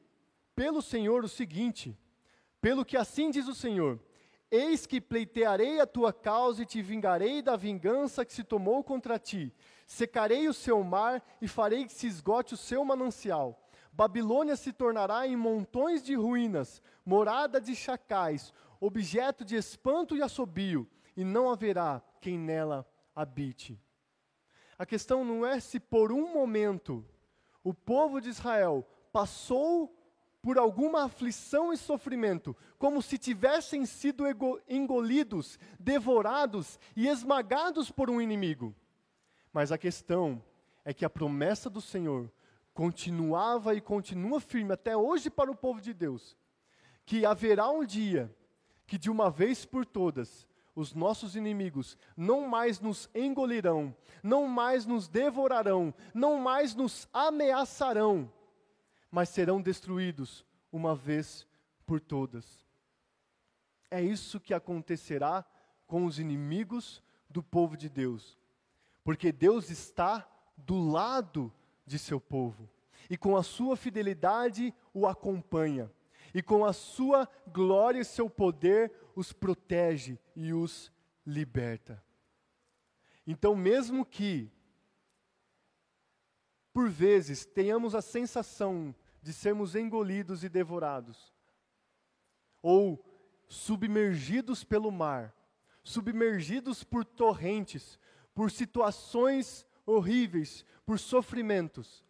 pelo 0.53 0.82
Senhor 0.82 1.24
o 1.24 1.29
seguinte: 1.29 1.98
pelo 2.60 2.84
que 2.84 2.98
assim 2.98 3.32
diz 3.32 3.48
o 3.48 3.56
Senhor: 3.56 3.98
Eis 4.51 4.86
que 4.86 5.00
pleitearei 5.00 5.79
a 5.79 5.88
tua 5.88 6.12
causa 6.12 6.63
e 6.63 6.65
te 6.65 6.82
vingarei 6.82 7.41
da 7.41 7.56
vingança 7.56 8.25
que 8.25 8.34
se 8.34 8.44
tomou 8.44 8.84
contra 8.84 9.17
ti. 9.17 9.53
Secarei 9.86 10.50
o 10.50 10.53
seu 10.53 10.84
mar 10.84 11.25
e 11.41 11.48
farei 11.48 11.86
que 11.86 11.94
se 11.94 12.08
esgote 12.08 12.56
o 12.56 12.58
seu 12.58 12.84
manancial. 12.84 13.58
Babilônia 13.98 14.56
se 14.56 14.72
tornará 14.72 15.25
em 15.25 15.36
montões 15.36 16.03
de 16.03 16.13
ruínas, 16.13 16.84
morada 17.03 17.60
de 17.60 17.75
chacais, 17.75 18.53
objeto 18.79 19.43
de 19.43 19.55
espanto 19.55 20.15
e 20.15 20.22
assobio, 20.22 20.88
e 21.15 21.24
não 21.24 21.50
haverá 21.50 22.01
quem 22.22 22.38
nela 22.38 22.88
habite. 23.15 23.79
A 24.77 24.86
questão 24.86 25.25
não 25.25 25.46
é 25.46 25.60
se 25.60 25.79
por 25.79 26.12
um 26.12 26.31
momento 26.31 27.03
o 27.63 27.74
povo 27.74 28.22
de 28.22 28.29
Israel 28.29 28.88
passou 29.12 29.93
por 30.41 30.57
alguma 30.57 31.03
aflição 31.03 31.74
e 31.74 31.77
sofrimento, 31.77 32.55
como 32.77 33.01
se 33.01 33.17
tivessem 33.17 33.86
sido 33.86 34.24
engolidos, 34.69 35.60
devorados 35.79 36.79
e 36.96 37.07
esmagados 37.07 37.91
por 37.91 38.10
um 38.10 38.22
inimigo. 38.22 38.74
Mas 39.51 39.72
a 39.72 39.77
questão 39.77 40.41
é 40.86 40.93
que 40.93 41.03
a 41.03 41.10
promessa 41.10 41.69
do 41.69 41.81
Senhor 41.81 42.31
continuava 42.74 43.74
e 43.74 43.81
continua 43.81 44.39
firme 44.39 44.72
até 44.72 44.96
hoje 44.96 45.29
para 45.29 45.51
o 45.51 45.55
povo 45.55 45.81
de 45.81 45.93
Deus, 45.93 46.38
que 47.05 47.25
haverá 47.25 47.69
um 47.69 47.84
dia 47.84 48.34
que 48.88 48.98
de 48.98 49.12
uma 49.12 49.29
vez 49.29 49.65
por 49.65 49.86
todas 49.86 50.48
os 50.74 50.94
nossos 50.94 51.36
inimigos 51.36 51.98
não 52.15 52.48
mais 52.48 52.79
nos 52.79 53.10
engolirão, 53.13 53.96
não 54.24 54.48
mais 54.48 54.86
nos 54.86 55.08
devorarão, 55.08 55.94
não 56.13 56.39
mais 56.39 56.74
nos 56.74 57.08
ameaçarão, 57.12 58.32
mas 59.12 59.29
serão 59.29 59.62
destruídos 59.62 60.46
uma 60.72 60.96
vez 60.96 61.46
por 61.86 62.00
todas. 62.00 62.65
É 63.91 64.01
isso 64.01 64.39
que 64.39 64.53
acontecerá 64.53 65.46
com 65.86 66.06
os 66.06 66.20
inimigos 66.20 67.01
do 67.29 67.44
povo 67.44 67.75
de 67.75 67.89
Deus, 67.89 68.38
porque 69.03 69.32
Deus 69.32 69.70
está 69.70 70.29
do 70.56 70.91
lado 70.91 71.51
de 71.86 72.00
seu 72.00 72.20
povo 72.20 72.70
e 73.10 73.17
com 73.17 73.36
a 73.36 73.44
sua 73.44 73.75
fidelidade 73.75 74.74
o 74.94 75.08
acompanha 75.08 75.91
e 76.34 76.41
com 76.41 76.65
a 76.65 76.74
sua 76.74 77.27
glória 77.48 78.00
e 78.00 78.05
seu 78.05 78.29
poder 78.29 78.91
os 79.15 79.34
protege 79.34 80.19
e 80.36 80.53
os 80.53 80.91
liberta. 81.25 82.03
Então, 83.25 83.55
mesmo 83.55 84.05
que, 84.05 84.50
por 86.72 86.89
vezes, 86.89 87.46
tenhamos 87.46 87.93
a 87.93 88.01
sensação 88.01 88.96
de 89.22 89.34
sermos 89.34 89.75
engolidos 89.75 90.43
e 90.43 90.50
devorados, 90.50 91.34
ou 92.62 93.03
submergidos 93.50 94.63
pelo 94.63 94.91
mar, 94.91 95.36
submergidos 95.84 96.84
por 96.84 97.03
torrentes, 97.03 98.00
por 98.34 98.51
situações 98.51 99.65
horríveis, 99.86 100.65
por 100.86 101.00
sofrimentos, 101.00 102.05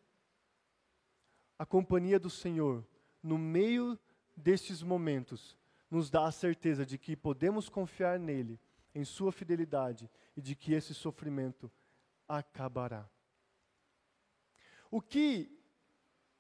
a 1.58 1.66
companhia 1.66 2.20
do 2.20 2.30
Senhor, 2.30 2.86
no 3.24 3.38
meio 3.38 3.98
destes 4.38 4.84
momentos, 4.84 5.58
nos 5.90 6.10
dá 6.10 6.28
a 6.28 6.32
certeza 6.32 6.86
de 6.86 6.98
que 6.98 7.16
podemos 7.16 7.68
confiar 7.68 8.20
nele, 8.20 8.60
em 8.94 9.04
sua 9.04 9.32
fidelidade 9.32 10.10
e 10.36 10.42
de 10.42 10.56
que 10.56 10.74
esse 10.74 10.94
sofrimento 10.94 11.72
acabará. 12.28 13.08
O 14.90 15.02
que 15.02 15.52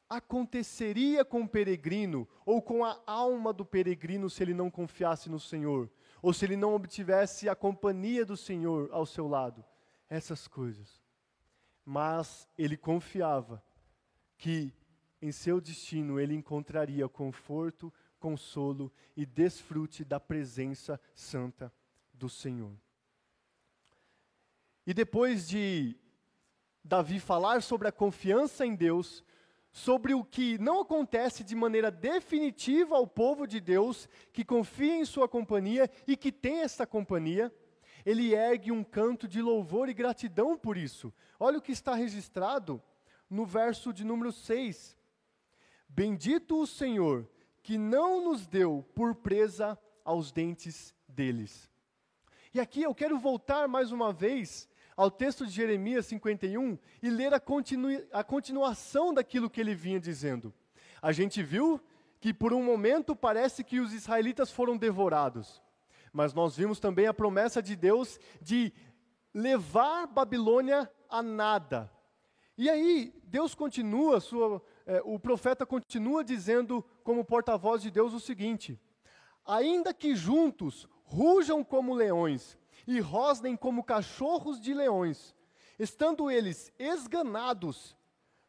aconteceria 0.10 1.26
com 1.26 1.42
o 1.42 1.50
peregrino 1.50 2.28
ou 2.46 2.62
com 2.62 2.86
a 2.86 3.02
alma 3.06 3.52
do 3.52 3.66
peregrino 3.66 4.30
se 4.30 4.42
ele 4.42 4.54
não 4.54 4.72
confiasse 4.72 5.30
no 5.30 5.40
Senhor, 5.40 5.90
ou 6.22 6.34
se 6.34 6.46
ele 6.46 6.56
não 6.56 6.74
obtivesse 6.74 7.50
a 7.50 7.56
companhia 7.56 8.26
do 8.26 8.38
Senhor 8.38 8.90
ao 8.92 9.06
seu 9.06 9.28
lado? 9.28 9.64
Essas 10.10 10.48
coisas. 10.48 11.04
Mas 11.84 12.48
ele 12.58 12.78
confiava 12.78 13.64
que 14.38 14.74
em 15.22 15.32
seu 15.32 15.60
destino 15.60 16.20
ele 16.20 16.36
encontraria 16.36 17.08
conforto, 17.08 17.94
consolo 18.20 18.92
e 19.16 19.26
desfrute 19.26 20.04
da 20.04 20.20
presença 20.20 21.00
santa 21.14 21.74
do 22.14 22.30
Senhor. 22.30 22.74
E 24.86 24.94
depois 24.94 25.48
de 25.48 25.96
Davi 26.84 27.20
falar 27.20 27.62
sobre 27.62 27.88
a 27.88 27.92
confiança 27.92 28.66
em 28.66 28.74
Deus, 28.74 29.24
sobre 29.72 30.14
o 30.14 30.24
que 30.24 30.58
não 30.58 30.82
acontece 30.82 31.44
de 31.44 31.54
maneira 31.54 31.92
definitiva 31.92 32.96
ao 32.96 33.06
povo 33.06 33.46
de 33.46 33.60
Deus 33.60 34.10
que 34.34 34.44
confia 34.44 34.96
em 34.96 35.06
sua 35.06 35.28
companhia 35.28 35.90
e 36.08 36.18
que 36.18 36.32
tem 36.32 36.62
essa 36.62 36.88
companhia, 36.88 37.54
ele 38.06 38.34
ergue 38.34 38.72
um 38.72 38.84
canto 38.84 39.28
de 39.28 39.42
louvor 39.42 39.90
e 39.90 39.94
gratidão 39.94 40.58
por 40.58 40.78
isso. 40.78 41.14
Olha 41.40 41.58
o 41.58 41.62
que 41.62 41.74
está 41.74 41.94
registrado 41.94 42.82
no 43.30 43.46
verso 43.46 43.92
de 43.92 44.04
número 44.04 44.32
6. 44.32 44.97
Bendito 45.90 46.62
o 46.62 46.68
Senhor, 46.68 47.28
que 47.64 47.78
não 47.78 48.24
nos 48.24 48.48
deu 48.48 48.86
por 48.94 49.16
presa 49.16 49.78
aos 50.04 50.32
dentes 50.32 50.94
deles. 51.08 51.70
E 52.54 52.60
aqui 52.60 52.84
eu 52.84 52.96
quero 52.96 53.20
voltar 53.20 53.68
mais 53.68 53.92
uma 53.92 54.14
vez 54.14 54.70
ao 54.96 55.12
texto 55.12 55.46
de 55.46 55.52
Jeremias 55.52 56.08
51 56.08 56.78
e 57.04 57.10
ler 57.10 57.34
a, 57.34 57.40
continu 57.40 57.90
a 58.12 58.24
continuação 58.24 59.14
daquilo 59.14 59.50
que 59.50 59.62
ele 59.62 59.76
vinha 59.76 60.00
dizendo. 60.00 60.54
A 61.02 61.12
gente 61.12 61.44
viu 61.44 61.80
que 62.20 62.34
por 62.34 62.54
um 62.54 62.64
momento 62.64 63.16
parece 63.16 63.64
que 63.64 63.80
os 63.80 63.94
israelitas 63.94 64.52
foram 64.52 64.76
devorados, 64.76 65.62
mas 66.12 66.34
nós 66.34 66.58
vimos 66.58 66.80
também 66.80 67.06
a 67.06 67.14
promessa 67.14 67.62
de 67.62 67.76
Deus 67.76 68.20
de 68.42 68.74
levar 69.34 70.08
Babilônia 70.08 70.90
a 71.08 71.22
nada. 71.22 71.92
E 72.58 72.68
aí, 72.70 73.14
Deus 73.26 73.54
continua, 73.54 74.20
sua, 74.20 74.64
é, 74.88 75.02
o 75.04 75.20
profeta 75.20 75.66
continua 75.66 76.24
dizendo, 76.24 76.82
como 77.04 77.26
porta-voz 77.26 77.82
de 77.82 77.92
Deus, 77.92 78.14
o 78.14 78.22
seguinte: 78.22 78.80
Ainda 79.46 79.94
que 79.94 80.16
juntos 80.16 80.88
rujam 81.04 81.62
como 81.62 81.94
leões 81.94 82.58
e 82.88 83.02
rosnem 83.02 83.58
como 83.58 83.84
cachorros 83.84 84.62
de 84.62 84.74
leões, 84.74 85.36
estando 85.78 86.32
eles 86.32 86.72
esganados, 86.80 87.98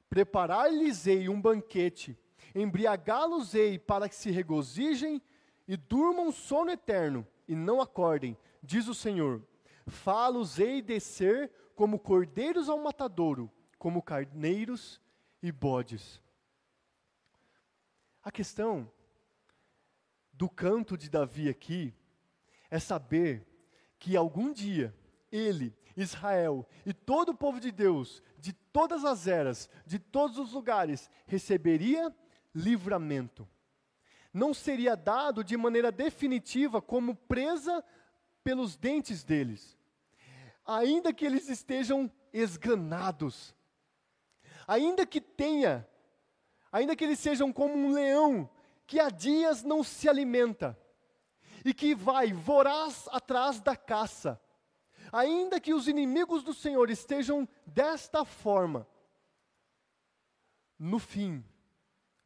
preparar-lhes-ei 0.08 1.28
um 1.28 1.40
banquete, 1.40 2.16
embriagá-los-ei 2.54 3.76
para 3.76 4.08
que 4.08 4.14
se 4.14 4.30
regozijem 4.30 5.20
e 5.66 5.76
durmam 5.76 6.30
sono 6.30 6.70
eterno 6.70 7.26
e 7.48 7.54
não 7.56 7.80
acordem, 7.80 8.38
diz 8.62 8.86
o 8.86 8.94
Senhor. 8.94 9.42
Fá-los-ei 9.88 10.82
descer 10.82 11.50
como 11.74 11.98
cordeiros 11.98 12.68
ao 12.68 12.78
matadouro, 12.78 13.50
como 13.76 14.00
carneiros 14.00 15.00
e 15.42 15.50
bodes. 15.50 16.20
A 18.28 18.30
questão 18.30 18.92
do 20.34 20.50
canto 20.50 20.98
de 20.98 21.08
Davi 21.08 21.48
aqui 21.48 21.94
é 22.70 22.78
saber 22.78 23.48
que 23.98 24.18
algum 24.18 24.52
dia 24.52 24.94
ele, 25.32 25.74
Israel 25.96 26.68
e 26.84 26.92
todo 26.92 27.30
o 27.30 27.34
povo 27.34 27.58
de 27.58 27.72
Deus, 27.72 28.22
de 28.38 28.52
todas 28.52 29.02
as 29.02 29.26
eras, 29.26 29.70
de 29.86 29.98
todos 29.98 30.36
os 30.36 30.52
lugares, 30.52 31.10
receberia 31.26 32.14
livramento. 32.54 33.48
Não 34.30 34.52
seria 34.52 34.94
dado 34.94 35.42
de 35.42 35.56
maneira 35.56 35.90
definitiva 35.90 36.82
como 36.82 37.14
presa 37.14 37.82
pelos 38.44 38.76
dentes 38.76 39.24
deles, 39.24 39.74
ainda 40.66 41.14
que 41.14 41.24
eles 41.24 41.48
estejam 41.48 42.12
esganados, 42.30 43.54
ainda 44.66 45.06
que 45.06 45.18
tenha, 45.18 45.88
ainda 46.70 46.94
que 46.94 47.04
eles 47.04 47.18
sejam 47.18 47.52
como 47.52 47.74
um 47.74 47.92
leão 47.92 48.48
que 48.86 48.98
há 48.98 49.10
dias 49.10 49.62
não 49.62 49.84
se 49.84 50.08
alimenta 50.08 50.78
e 51.64 51.74
que 51.74 51.94
vai 51.94 52.32
voraz 52.32 53.06
atrás 53.10 53.60
da 53.60 53.76
caça. 53.76 54.40
Ainda 55.12 55.60
que 55.60 55.74
os 55.74 55.88
inimigos 55.88 56.42
do 56.42 56.54
Senhor 56.54 56.90
estejam 56.90 57.48
desta 57.66 58.24
forma, 58.24 58.86
no 60.78 60.98
fim 60.98 61.44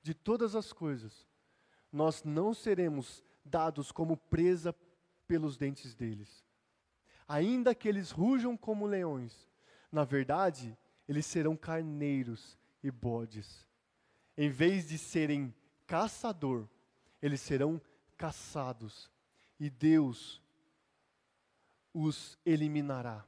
de 0.02 0.14
todas 0.14 0.54
as 0.54 0.72
coisas, 0.72 1.26
nós 1.92 2.22
não 2.24 2.52
seremos 2.52 3.24
dados 3.44 3.90
como 3.90 4.16
presa 4.16 4.74
pelos 5.26 5.56
dentes 5.56 5.94
deles. 5.94 6.44
Ainda 7.26 7.74
que 7.74 7.88
eles 7.88 8.10
rujam 8.10 8.56
como 8.56 8.86
leões, 8.86 9.48
na 9.90 10.04
verdade, 10.04 10.76
eles 11.08 11.26
serão 11.26 11.56
carneiros 11.56 12.58
e 12.82 12.90
bodes. 12.90 13.66
Em 14.36 14.48
vez 14.48 14.88
de 14.88 14.98
serem 14.98 15.54
caçador, 15.86 16.66
eles 17.20 17.40
serão 17.40 17.80
caçados 18.16 19.10
e 19.58 19.68
Deus 19.68 20.42
os 21.94 22.38
eliminará, 22.44 23.24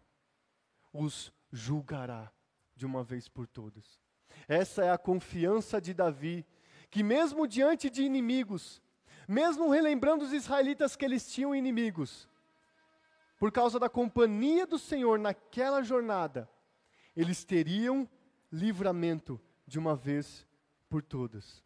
os 0.93 1.33
julgará 1.53 2.33
de 2.75 2.87
uma 2.87 3.05
vez 3.05 3.29
por 3.29 3.47
todas. 3.47 4.01
Essa 4.49 4.85
é 4.85 4.91
a 4.91 4.99
confiança 4.99 5.81
de 5.81 5.93
Davi, 5.93 6.45
que 6.91 7.03
mesmo 7.03 7.47
diante 7.47 7.91
de 7.91 8.03
inimigos, 8.03 8.83
mesmo 9.29 9.71
relembrando 9.71 10.25
os 10.25 10.33
israelitas 10.33 10.97
que 10.97 11.05
eles 11.05 11.31
tinham 11.31 11.55
inimigos, 11.55 12.29
por 13.39 13.53
causa 13.53 13.79
da 13.79 13.89
companhia 13.89 14.67
do 14.67 14.79
Senhor 14.79 15.19
naquela 15.19 15.83
jornada, 15.83 16.49
eles 17.15 17.45
teriam 17.45 18.09
livramento 18.51 19.41
de 19.67 19.79
uma 19.79 19.95
vez 19.95 20.47
por 20.95 21.03
todas. 21.03 21.61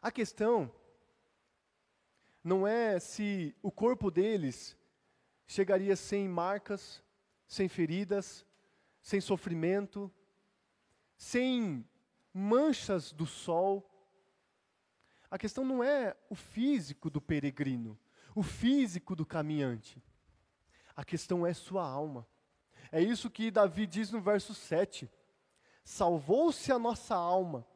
A 0.00 0.12
questão 0.12 0.72
não 2.44 2.64
é 2.64 3.00
se 3.00 3.52
o 3.60 3.72
corpo 3.72 4.12
deles 4.12 4.78
chegaria 5.44 5.96
sem 5.96 6.28
marcas, 6.28 7.02
sem 7.48 7.68
feridas, 7.68 8.46
sem 9.02 9.20
sofrimento, 9.20 10.08
sem 11.16 11.84
manchas 12.32 13.10
do 13.10 13.26
sol. 13.26 13.90
A 15.28 15.36
questão 15.36 15.64
não 15.64 15.82
é 15.82 16.16
o 16.30 16.36
físico 16.36 17.10
do 17.10 17.20
peregrino, 17.20 17.98
o 18.36 18.42
físico 18.44 19.16
do 19.16 19.26
caminhante. 19.26 20.00
A 20.94 21.04
questão 21.04 21.44
é 21.44 21.52
sua 21.52 21.84
alma. 21.84 22.24
É 22.92 23.00
isso 23.00 23.28
que 23.28 23.50
Davi 23.50 23.84
diz 23.84 24.12
no 24.12 24.20
verso 24.20 24.54
7. 24.54 25.10
Salvou-se 25.84 26.72
a 26.72 26.78
nossa 26.78 27.14
alma, 27.14 27.66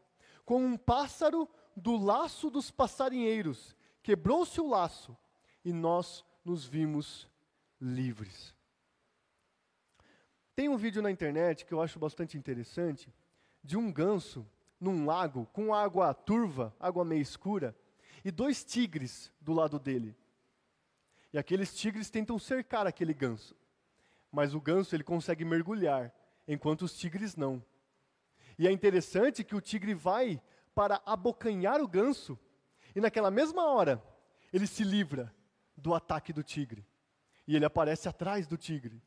como 0.45 0.65
um 0.65 0.77
pássaro 0.77 1.49
do 1.77 1.97
laço 1.97 2.51
dos 2.51 2.71
passarinheiros, 2.71 3.77
quebrou-se 4.03 4.61
o 4.61 4.67
laço 4.67 5.17
e 5.65 5.73
nós 5.73 6.25
nos 6.45 6.65
vimos 6.65 7.29
livres. 7.81 8.55
Tem 10.57 10.69
um 10.69 10.77
vídeo 10.77 11.03
na 11.03 11.11
internet 11.11 11.65
que 11.65 11.73
eu 11.73 11.81
acho 11.81 11.99
bastante 11.99 12.37
interessante, 12.37 13.13
de 13.63 13.77
um 13.77 13.93
ganso 13.93 14.45
num 14.81 15.05
lago 15.05 15.47
com 15.53 15.75
água 15.75 16.13
turva, 16.15 16.75
água 16.81 17.05
meio 17.05 17.23
escura, 17.23 17.77
e 18.25 18.31
dois 18.31 18.65
tigres 18.65 19.31
do 19.41 19.53
lado 19.53 19.79
dele. 19.79 20.17
E 21.33 21.39
aqueles 21.39 21.75
tigres 21.75 22.11
tentam 22.11 22.39
cercar 22.39 22.87
aquele 22.87 23.13
ganso. 23.13 23.55
Mas 24.33 24.55
o 24.55 24.61
ganso 24.61 24.97
ele 24.97 25.05
consegue 25.05 25.45
mergulhar, 25.45 26.13
enquanto 26.47 26.83
os 26.83 26.97
tigres 26.97 27.37
não. 27.37 27.63
E 28.59 28.67
é 28.67 28.73
interessante 28.73 29.45
que 29.45 29.55
o 29.55 29.61
tigre 29.61 29.95
vai 29.95 30.43
para 30.75 31.01
abocanhar 31.07 31.81
o 31.81 31.89
ganso, 31.89 32.39
e 32.95 33.01
naquela 33.01 33.31
mesma 33.31 33.67
hora, 33.67 34.03
ele 34.53 34.67
se 34.67 34.83
livra 34.83 35.35
do 35.77 35.95
ataque 35.95 36.33
do 36.33 36.43
tigre. 36.43 36.87
E 37.47 37.55
ele 37.55 37.65
aparece 37.65 38.09
atrás 38.09 38.47
do 38.47 38.57
tigre. 38.57 39.03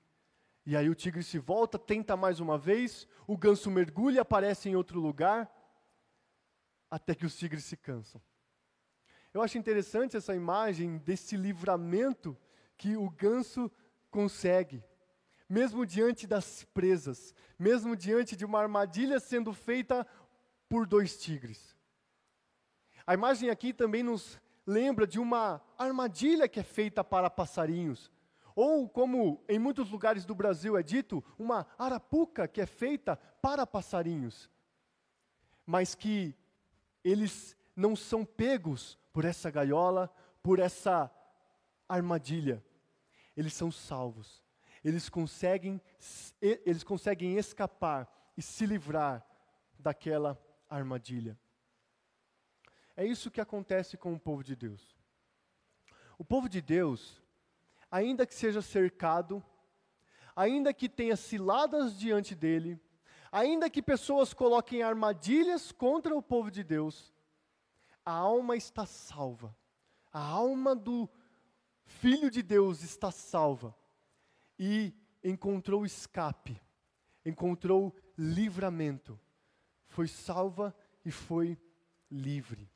E 0.66 0.76
aí 0.76 0.90
o 0.90 0.96
tigre 0.96 1.24
se 1.24 1.40
volta, 1.40 1.78
tenta 1.78 2.16
mais 2.16 2.40
uma 2.40 2.58
vez, 2.58 3.08
o 3.28 3.38
ganso 3.38 3.70
mergulha, 3.70 4.22
aparece 4.22 4.70
em 4.70 4.76
outro 4.76 5.00
lugar, 5.00 5.52
até 6.90 7.16
que 7.16 7.26
os 7.26 7.36
tigres 7.36 7.66
se 7.66 7.76
cansam. 7.76 8.22
Eu 9.34 9.42
acho 9.42 9.58
interessante 9.58 10.18
essa 10.18 10.36
imagem 10.36 10.98
desse 10.98 11.38
livramento 11.38 12.38
que 12.78 12.96
o 12.98 13.10
ganso 13.10 13.72
consegue, 14.10 14.84
mesmo 15.52 15.86
diante 15.86 16.26
das 16.26 16.64
presas, 16.74 17.36
mesmo 17.60 17.94
diante 17.94 18.38
de 18.38 18.46
uma 18.46 18.58
armadilha 18.58 19.20
sendo 19.20 19.54
feita 19.54 20.08
por 20.70 20.88
dois 20.88 21.22
tigres. 21.22 21.76
A 23.06 23.14
imagem 23.14 23.50
aqui 23.50 23.74
também 23.74 24.02
nos 24.02 24.40
lembra 24.66 25.06
de 25.06 25.20
uma 25.20 25.62
armadilha 25.78 26.48
que 26.48 26.62
é 26.62 26.64
feita 26.64 27.04
para 27.04 27.30
passarinhos. 27.30 28.10
Ou, 28.56 28.88
como 28.88 29.44
em 29.50 29.60
muitos 29.60 29.90
lugares 29.92 30.24
do 30.24 30.34
Brasil 30.34 30.78
é 30.78 30.84
dito, 30.84 31.22
uma 31.38 31.68
arapuca 31.78 32.48
que 32.48 32.62
é 32.62 32.66
feita 32.66 33.18
para 33.18 33.68
passarinhos. 33.68 34.50
Mas 35.66 35.94
que 35.94 36.34
eles 37.04 37.58
não 37.76 37.94
são 37.94 38.24
pegos 38.24 38.98
por 39.12 39.26
essa 39.26 39.52
gaiola, 39.52 40.10
por 40.42 40.60
essa 40.60 41.12
armadilha. 41.90 42.64
Eles 43.36 43.54
são 43.54 43.70
salvos. 43.70 44.41
Eles 44.84 45.10
conseguem, 45.10 45.82
eles 46.42 46.84
conseguem 46.84 47.38
escapar 47.38 48.12
e 48.36 48.42
se 48.42 48.66
livrar 48.66 49.26
daquela 49.78 50.40
armadilha. 50.70 51.38
É 52.96 53.06
isso 53.06 53.32
que 53.32 53.42
acontece 53.42 53.98
com 53.98 54.14
o 54.14 54.20
povo 54.20 54.44
de 54.44 54.56
Deus. 54.56 54.96
O 56.18 56.26
povo 56.26 56.48
de 56.48 56.62
Deus, 56.62 57.22
ainda 57.90 58.26
que 58.26 58.34
seja 58.34 58.62
cercado, 58.62 59.44
ainda 60.36 60.74
que 60.74 60.88
tenha 60.88 61.16
ciladas 61.16 61.98
diante 61.98 62.36
dele, 62.36 62.80
ainda 63.32 63.70
que 63.70 63.82
pessoas 63.82 64.34
coloquem 64.34 64.84
armadilhas 64.84 65.72
contra 65.72 66.16
o 66.16 66.22
povo 66.22 66.52
de 66.52 66.64
Deus, 66.64 67.14
a 68.06 68.12
alma 68.12 68.56
está 68.56 68.86
salva. 68.86 69.56
A 70.12 70.20
alma 70.20 70.76
do 70.76 71.10
Filho 71.84 72.30
de 72.32 72.42
Deus 72.42 72.84
está 72.84 73.12
salva. 73.12 73.76
E 74.62 74.94
encontrou 75.24 75.84
escape, 75.86 76.62
encontrou 77.26 77.96
livramento 78.18 79.20
foi 79.92 80.08
salva 80.08 80.74
e 81.06 81.12
foi 81.12 81.58
livre. 82.10 82.70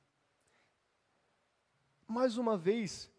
Mais 2.05 2.37
uma 2.37 2.57
vez, 2.57 3.11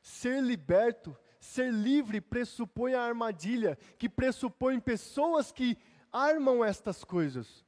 ser 0.00 0.42
liberto, 0.42 1.16
ser 1.38 1.72
livre 1.72 2.20
pressupõe 2.20 2.94
a 2.94 3.02
armadilha, 3.02 3.76
que 3.98 4.08
pressupõe 4.08 4.80
pessoas 4.80 5.52
que 5.52 5.76
armam 6.10 6.64
estas 6.64 7.04
coisas. 7.04 7.66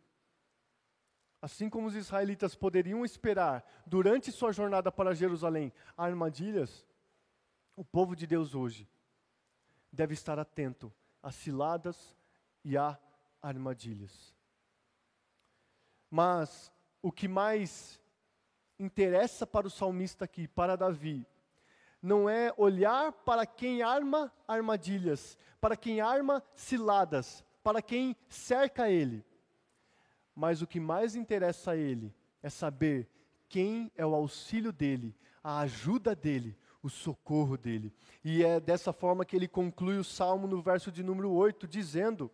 Assim 1.43 1.69
como 1.69 1.89
os 1.89 1.95
israelitas 1.95 2.55
poderiam 2.55 3.05
esperar 3.05 3.63
durante 3.85 4.33
sua 4.33 4.53
jornada 4.53 4.91
para 4.91 5.15
Jerusalém 5.15 5.73
armadilhas, 5.97 6.87
o 7.77 7.85
povo 7.85 8.15
de 8.15 8.27
Deus 8.27 8.55
hoje 8.55 8.89
deve 9.95 10.15
estar 10.15 10.39
atento 10.39 10.93
a 11.23 11.31
ciladas 11.31 12.17
e 12.65 12.77
a 12.77 12.99
armadilhas. 13.41 14.35
Mas 16.11 16.73
o 17.01 17.13
que 17.13 17.29
mais 17.29 18.01
interessa 18.79 19.47
para 19.47 19.67
o 19.67 19.71
salmista 19.71 20.25
aqui, 20.25 20.49
para 20.49 20.77
Davi, 20.77 21.27
não 22.03 22.29
é 22.29 22.53
olhar 22.57 23.13
para 23.13 23.47
quem 23.47 23.83
arma 23.83 24.33
armadilhas, 24.47 25.39
para 25.61 25.77
quem 25.77 26.01
arma 26.01 26.43
ciladas, 26.55 27.43
para 27.63 27.81
quem 27.81 28.15
cerca 28.29 28.91
ele. 28.91 29.25
Mas 30.35 30.61
o 30.61 30.67
que 30.67 30.81
mais 30.81 31.15
interessa 31.15 31.71
a 31.71 31.77
ele 31.77 32.15
é 32.43 32.51
saber 32.51 33.09
quem 33.49 33.91
é 33.97 34.05
o 34.05 34.15
auxílio 34.15 34.73
dele, 34.73 35.17
a 35.43 35.61
ajuda 35.61 36.15
dele, 36.15 36.59
o 36.85 36.91
socorro 36.91 37.57
dele. 37.57 37.91
E 38.23 38.45
é 38.45 38.61
dessa 38.61 38.93
forma 38.93 39.25
que 39.25 39.35
ele 39.35 39.49
conclui 39.49 39.97
o 39.97 40.05
salmo 40.05 40.47
no 40.47 40.61
verso 40.61 40.93
de 40.93 41.03
número 41.03 41.33
8, 41.33 41.67
dizendo: 41.67 42.31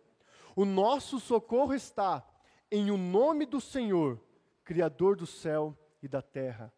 O 0.53 0.65
nosso 0.65 1.21
socorro 1.21 1.73
está 1.73 2.21
em 2.69 2.91
o 2.91 2.97
nome 2.97 3.45
do 3.45 3.61
Senhor, 3.61 4.19
Criador 4.65 5.15
do 5.15 5.25
céu 5.25 5.75
e 6.03 6.07
da 6.07 6.21
terra. 6.21 6.71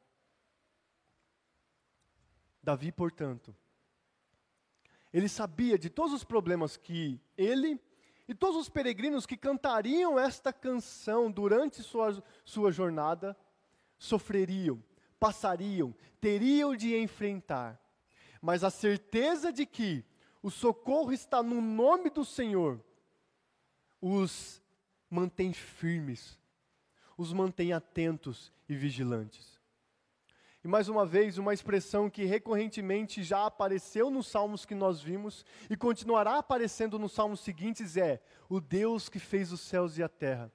Davi, 2.62 2.91
portanto, 2.91 3.55
ele 5.12 5.27
sabia 5.27 5.77
de 5.77 5.89
todos 5.89 6.13
os 6.13 6.23
problemas 6.23 6.77
que 6.77 7.19
ele 7.36 7.81
e 8.27 8.36
todos 8.36 8.55
os 8.55 8.69
peregrinos 8.69 9.25
que 9.25 9.36
cantariam 9.36 10.17
esta 10.17 10.53
canção 10.53 11.31
durante 11.31 11.81
sua, 11.81 12.23
sua 12.45 12.71
jornada 12.71 13.36
sofreriam, 13.97 14.81
passariam, 15.23 15.95
teriam 16.19 16.75
de 16.75 16.97
enfrentar. 16.97 17.79
Mas 18.41 18.62
a 18.62 18.69
certeza 18.69 19.53
de 19.53 19.65
que 19.65 20.03
o 20.41 20.51
socorro 20.51 21.13
está 21.13 21.41
no 21.41 21.62
nome 21.62 22.09
do 22.09 22.25
Senhor 22.25 22.83
os 24.01 24.62
mantém 25.09 25.53
firmes, 25.53 26.38
os 27.17 27.31
mantém 27.31 27.71
atentos 27.71 28.51
e 28.67 28.75
vigilantes. 28.75 29.62
E 30.62 30.67
mais 30.67 30.89
uma 30.89 31.05
vez, 31.05 31.38
uma 31.38 31.53
expressão 31.53 32.09
que 32.09 32.25
recorrentemente 32.25 33.23
já 33.23 33.45
apareceu 33.45 34.09
nos 34.09 34.27
salmos 34.27 34.65
que 34.65 34.75
nós 34.75 35.01
vimos 35.01 35.45
e 35.69 35.77
continuará 35.77 36.38
aparecendo 36.38 36.99
nos 36.99 37.13
salmos 37.13 37.39
seguintes 37.39 37.95
é: 37.95 38.21
o 38.49 38.59
Deus 38.59 39.07
que 39.07 39.19
fez 39.19 39.53
os 39.53 39.62
céus 39.62 39.97
e 39.97 40.03
a 40.03 40.09
terra. 40.09 40.51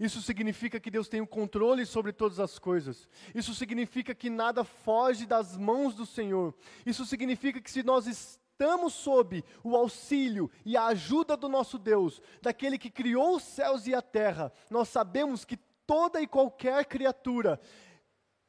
Isso 0.00 0.22
significa 0.22 0.80
que 0.80 0.90
Deus 0.90 1.08
tem 1.08 1.20
o 1.20 1.26
controle 1.26 1.84
sobre 1.84 2.10
todas 2.10 2.40
as 2.40 2.58
coisas. 2.58 3.06
Isso 3.34 3.54
significa 3.54 4.14
que 4.14 4.30
nada 4.30 4.64
foge 4.64 5.26
das 5.26 5.58
mãos 5.58 5.94
do 5.94 6.06
Senhor. 6.06 6.54
Isso 6.86 7.04
significa 7.04 7.60
que 7.60 7.70
se 7.70 7.82
nós 7.82 8.06
estamos 8.06 8.94
sob 8.94 9.44
o 9.62 9.76
auxílio 9.76 10.50
e 10.64 10.74
a 10.74 10.86
ajuda 10.86 11.36
do 11.36 11.50
nosso 11.50 11.78
Deus, 11.78 12.22
daquele 12.40 12.78
que 12.78 12.90
criou 12.90 13.36
os 13.36 13.42
céus 13.42 13.86
e 13.86 13.94
a 13.94 14.00
terra, 14.00 14.50
nós 14.70 14.88
sabemos 14.88 15.44
que 15.44 15.58
toda 15.86 16.18
e 16.22 16.26
qualquer 16.26 16.86
criatura 16.86 17.60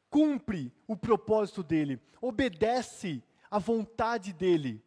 cumpre 0.10 0.74
o 0.88 0.96
propósito 0.96 1.62
dele, 1.62 2.00
obedece 2.22 3.22
à 3.50 3.60
vontade 3.60 4.32
dele, 4.32 4.82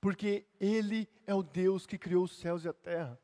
porque 0.00 0.46
ele 0.60 1.08
é 1.26 1.34
o 1.34 1.42
Deus 1.42 1.84
que 1.84 1.98
criou 1.98 2.24
os 2.24 2.36
céus 2.36 2.64
e 2.64 2.68
a 2.68 2.72
terra. 2.72 3.18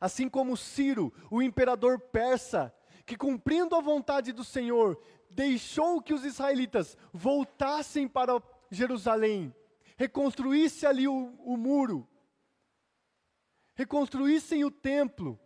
Assim 0.00 0.28
como 0.28 0.56
Ciro, 0.56 1.12
o 1.30 1.42
imperador 1.42 1.98
persa, 1.98 2.74
que 3.04 3.16
cumprindo 3.16 3.74
a 3.74 3.80
vontade 3.80 4.32
do 4.32 4.44
Senhor, 4.44 5.00
deixou 5.30 6.02
que 6.02 6.14
os 6.14 6.24
israelitas 6.24 6.96
voltassem 7.12 8.08
para 8.08 8.42
Jerusalém 8.70 9.54
reconstruísse 9.96 10.86
ali 10.86 11.08
o, 11.08 11.34
o 11.38 11.56
muro, 11.56 12.06
reconstruíssem 13.74 14.64
o 14.64 14.70
templo, 14.70 15.40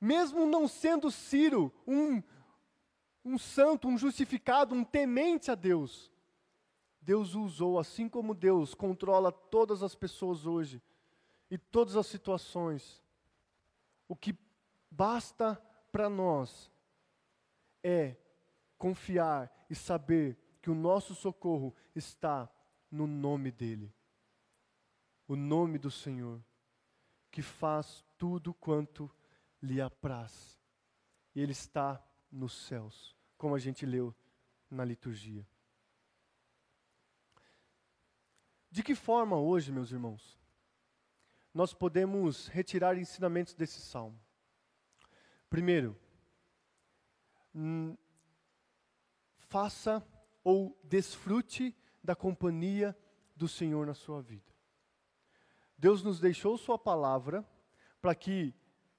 mesmo 0.00 0.46
não 0.46 0.68
sendo 0.68 1.10
Ciro 1.10 1.72
um, 1.86 2.22
um 3.24 3.38
santo, 3.38 3.88
um 3.88 3.96
justificado, 3.96 4.74
um 4.74 4.84
temente 4.84 5.50
a 5.50 5.54
Deus, 5.54 6.12
Deus 7.00 7.34
o 7.34 7.42
usou, 7.42 7.78
assim 7.78 8.08
como 8.08 8.34
Deus 8.34 8.74
controla 8.74 9.32
todas 9.32 9.82
as 9.82 9.94
pessoas 9.94 10.46
hoje 10.46 10.82
e 11.50 11.58
todas 11.58 11.96
as 11.96 12.06
situações. 12.06 13.02
O 14.08 14.16
que 14.16 14.38
basta 14.90 15.56
para 15.90 16.08
nós 16.08 16.70
é 17.82 18.16
confiar 18.78 19.50
e 19.68 19.74
saber 19.74 20.38
que 20.60 20.70
o 20.70 20.74
nosso 20.74 21.14
socorro 21.14 21.74
está 21.94 22.48
no 22.90 23.06
nome 23.06 23.50
dEle. 23.50 23.94
O 25.26 25.36
nome 25.36 25.78
do 25.78 25.90
Senhor, 25.90 26.42
que 27.30 27.42
faz 27.42 28.04
tudo 28.16 28.54
quanto 28.54 29.10
lhe 29.62 29.80
apraz. 29.80 30.60
E 31.34 31.40
Ele 31.40 31.52
está 31.52 32.02
nos 32.30 32.52
céus, 32.52 33.16
como 33.36 33.54
a 33.54 33.58
gente 33.58 33.86
leu 33.86 34.14
na 34.70 34.84
liturgia. 34.84 35.46
De 38.70 38.82
que 38.82 38.94
forma 38.94 39.36
hoje, 39.36 39.70
meus 39.70 39.92
irmãos, 39.92 40.38
nós 41.54 41.72
podemos 41.72 42.48
retirar 42.48 42.98
ensinamentos 42.98 43.54
desse 43.54 43.80
salmo? 43.80 44.20
Primeiro, 45.48 45.96
hum, 47.54 47.96
faça 49.38 50.04
ou 50.42 50.76
desfrute 50.82 51.74
da 52.02 52.16
companhia 52.16 52.96
do 53.36 53.46
Senhor 53.46 53.86
na 53.86 53.94
sua 53.94 54.20
vida. 54.20 54.52
Deus 55.78 56.02
nos 56.02 56.18
deixou 56.18 56.58
Sua 56.58 56.78
palavra 56.78 57.46
para 58.00 58.14
que 58.14 58.54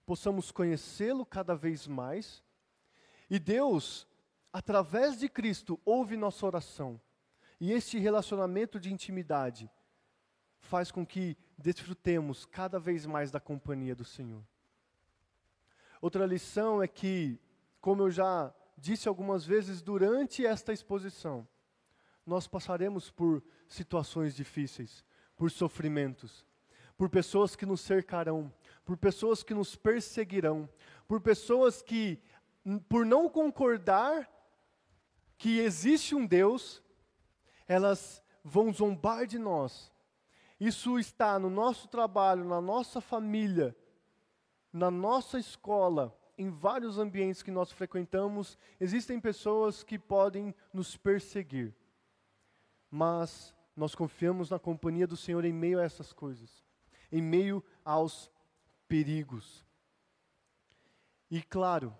possamos 0.05 0.51
conhecê-lo 0.51 1.25
cada 1.25 1.55
vez 1.55 1.87
mais, 1.87 2.43
e 3.29 3.39
Deus, 3.39 4.07
através 4.53 5.19
de 5.19 5.27
Cristo, 5.27 5.79
ouve 5.83 6.15
nossa 6.15 6.45
oração, 6.45 7.01
e 7.59 7.71
este 7.71 7.97
relacionamento 7.97 8.79
de 8.79 8.93
intimidade 8.93 9.69
faz 10.59 10.91
com 10.91 11.05
que 11.05 11.37
desfrutemos 11.57 12.45
cada 12.45 12.79
vez 12.79 13.05
mais 13.05 13.31
da 13.31 13.39
companhia 13.39 13.95
do 13.95 14.05
Senhor. 14.05 14.43
Outra 16.01 16.25
lição 16.25 16.83
é 16.83 16.87
que, 16.87 17.39
como 17.81 18.03
eu 18.03 18.11
já 18.11 18.53
disse 18.77 19.07
algumas 19.07 19.45
vezes 19.45 19.81
durante 19.81 20.45
esta 20.45 20.73
exposição, 20.73 21.47
nós 22.25 22.47
passaremos 22.47 23.09
por 23.09 23.43
situações 23.67 24.35
difíceis, 24.35 25.03
por 25.35 25.49
sofrimentos, 25.49 26.45
por 26.97 27.09
pessoas 27.09 27.55
que 27.55 27.65
nos 27.65 27.81
cercarão, 27.81 28.51
por 28.83 28.97
pessoas 28.97 29.43
que 29.43 29.53
nos 29.53 29.75
perseguirão, 29.75 30.69
por 31.07 31.21
pessoas 31.21 31.81
que, 31.81 32.19
por 32.87 33.05
não 33.05 33.29
concordar 33.29 34.29
que 35.37 35.59
existe 35.59 36.15
um 36.15 36.25
Deus, 36.25 36.81
elas 37.67 38.23
vão 38.43 38.71
zombar 38.71 39.25
de 39.25 39.37
nós. 39.37 39.91
Isso 40.59 40.97
está 40.97 41.37
no 41.37 41.49
nosso 41.49 41.87
trabalho, 41.87 42.45
na 42.45 42.61
nossa 42.61 43.01
família, 43.01 43.75
na 44.71 44.89
nossa 44.89 45.39
escola, 45.39 46.17
em 46.37 46.49
vários 46.49 46.97
ambientes 46.97 47.41
que 47.41 47.51
nós 47.51 47.71
frequentamos, 47.71 48.57
existem 48.79 49.19
pessoas 49.19 49.83
que 49.83 49.97
podem 49.97 50.53
nos 50.73 50.97
perseguir 50.97 51.73
mas 52.95 53.53
nós 53.75 53.93
confiamos 53.93 54.49
na 54.49 54.57
companhia 54.57 55.05
do 55.05 55.17
Senhor 55.17 55.43
em 55.43 55.51
meio 55.51 55.81
a 55.81 55.83
essas 55.83 56.13
coisas, 56.13 56.63
em 57.11 57.21
meio 57.21 57.61
aos 57.83 58.31
perigos. 58.87 59.65
E 61.29 61.43
claro, 61.43 61.93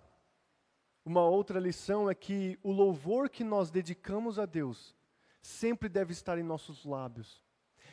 uma 1.04 1.22
outra 1.22 1.60
lição 1.60 2.08
é 2.08 2.14
que 2.14 2.58
o 2.62 2.72
louvor 2.72 3.28
que 3.28 3.44
nós 3.44 3.70
dedicamos 3.70 4.38
a 4.38 4.46
Deus 4.46 4.96
sempre 5.42 5.86
deve 5.86 6.12
estar 6.12 6.38
em 6.38 6.42
nossos 6.42 6.86
lábios. 6.86 7.44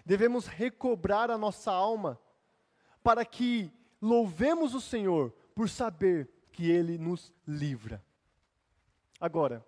Devemos 0.05 0.47
recobrar 0.47 1.31
a 1.31 1.37
nossa 1.37 1.71
alma 1.71 2.19
para 3.01 3.25
que 3.25 3.71
louvemos 4.01 4.73
o 4.73 4.81
Senhor 4.81 5.31
por 5.55 5.69
saber 5.69 6.29
que 6.51 6.69
Ele 6.69 6.97
nos 6.97 7.33
livra. 7.47 8.03
Agora, 9.19 9.65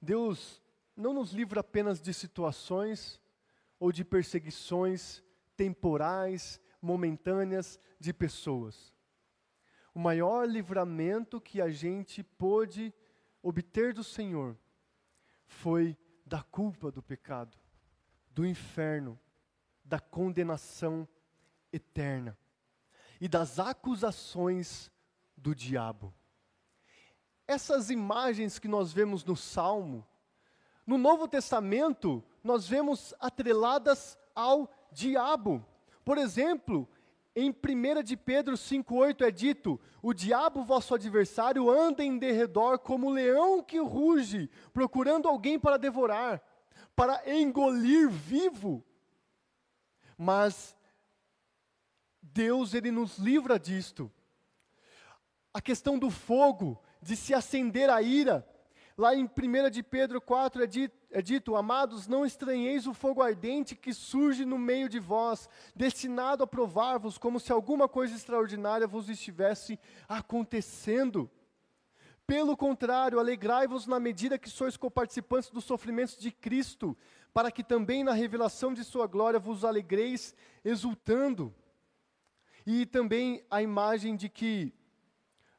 Deus 0.00 0.62
não 0.96 1.14
nos 1.14 1.32
livra 1.32 1.60
apenas 1.60 2.00
de 2.00 2.12
situações 2.12 3.20
ou 3.80 3.90
de 3.90 4.04
perseguições 4.04 5.22
temporais, 5.56 6.60
momentâneas 6.80 7.80
de 7.98 8.12
pessoas. 8.12 8.92
O 9.94 9.98
maior 9.98 10.46
livramento 10.46 11.40
que 11.40 11.60
a 11.60 11.70
gente 11.70 12.22
pôde 12.22 12.92
obter 13.42 13.92
do 13.94 14.04
Senhor 14.04 14.56
foi 15.46 15.96
da 16.24 16.42
culpa 16.42 16.90
do 16.90 17.02
pecado, 17.02 17.56
do 18.30 18.46
inferno, 18.46 19.18
da 19.88 19.98
condenação 19.98 21.08
eterna 21.72 22.38
e 23.20 23.26
das 23.26 23.58
acusações 23.58 24.90
do 25.36 25.54
diabo. 25.54 26.14
Essas 27.46 27.90
imagens 27.90 28.58
que 28.58 28.68
nós 28.68 28.92
vemos 28.92 29.24
no 29.24 29.34
Salmo 29.34 30.06
no 30.88 30.96
Novo 30.96 31.28
Testamento, 31.28 32.24
nós 32.42 32.66
vemos 32.66 33.12
atreladas 33.20 34.18
ao 34.34 34.72
diabo. 34.90 35.62
Por 36.02 36.16
exemplo, 36.16 36.88
em 37.36 37.50
1 37.50 38.02
de 38.02 38.16
Pedro 38.16 38.54
5,8 38.54 39.20
é 39.20 39.30
dito: 39.30 39.78
O 40.00 40.14
diabo, 40.14 40.64
vosso 40.64 40.94
adversário, 40.94 41.70
anda 41.70 42.02
em 42.02 42.16
derredor 42.16 42.78
como 42.78 43.10
leão 43.10 43.62
que 43.62 43.78
ruge, 43.78 44.48
procurando 44.72 45.28
alguém 45.28 45.58
para 45.58 45.76
devorar, 45.76 46.42
para 46.96 47.22
engolir 47.38 48.08
vivo. 48.08 48.82
Mas 50.18 50.76
Deus, 52.20 52.74
Ele 52.74 52.90
nos 52.90 53.16
livra 53.18 53.58
disto. 53.58 54.10
A 55.54 55.60
questão 55.60 55.98
do 55.98 56.10
fogo, 56.10 56.82
de 57.00 57.14
se 57.16 57.32
acender 57.32 57.88
a 57.88 58.02
ira, 58.02 58.46
lá 58.96 59.14
em 59.14 59.24
1 59.24 59.70
de 59.70 59.82
Pedro 59.82 60.20
4 60.20 60.62
é 60.62 60.66
dito, 60.66 60.98
é 61.10 61.22
dito: 61.22 61.56
Amados, 61.56 62.08
não 62.08 62.26
estranheis 62.26 62.86
o 62.86 62.92
fogo 62.92 63.22
ardente 63.22 63.76
que 63.76 63.94
surge 63.94 64.44
no 64.44 64.58
meio 64.58 64.88
de 64.88 64.98
vós, 64.98 65.48
destinado 65.74 66.42
a 66.42 66.46
provar-vos, 66.46 67.16
como 67.16 67.40
se 67.40 67.52
alguma 67.52 67.88
coisa 67.88 68.14
extraordinária 68.14 68.86
vos 68.86 69.08
estivesse 69.08 69.78
acontecendo. 70.08 71.30
Pelo 72.28 72.54
contrário, 72.58 73.18
alegrai-vos 73.18 73.86
na 73.86 73.98
medida 73.98 74.38
que 74.38 74.50
sois 74.50 74.76
coparticipantes 74.76 75.48
dos 75.48 75.64
sofrimentos 75.64 76.18
de 76.18 76.30
Cristo, 76.30 76.94
para 77.32 77.50
que 77.50 77.64
também 77.64 78.04
na 78.04 78.12
revelação 78.12 78.74
de 78.74 78.84
Sua 78.84 79.06
glória 79.06 79.40
vos 79.40 79.64
alegreis, 79.64 80.34
exultando. 80.62 81.54
E 82.66 82.84
também 82.84 83.42
a 83.50 83.62
imagem 83.62 84.14
de 84.14 84.28
que 84.28 84.74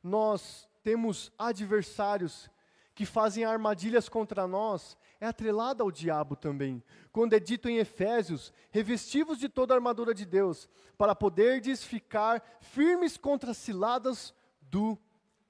nós 0.03 0.69
temos 0.83 1.31
adversários 1.39 2.51
que 2.93 3.03
fazem 3.03 3.43
armadilhas 3.43 4.07
contra 4.07 4.45
nós, 4.45 4.95
é 5.19 5.25
atrelada 5.25 5.81
ao 5.81 5.89
diabo 5.89 6.35
também. 6.35 6.83
Quando 7.11 7.33
é 7.33 7.39
dito 7.39 7.67
em 7.67 7.77
Efésios, 7.77 8.53
revestivos 8.69 9.39
de 9.39 9.49
toda 9.49 9.73
a 9.73 9.77
armadura 9.77 10.13
de 10.13 10.23
Deus, 10.23 10.69
para 10.99 11.15
poderdes 11.15 11.83
ficar 11.83 12.43
firmes 12.61 13.17
contra 13.17 13.51
as 13.51 13.57
ciladas 13.57 14.35
do 14.61 14.95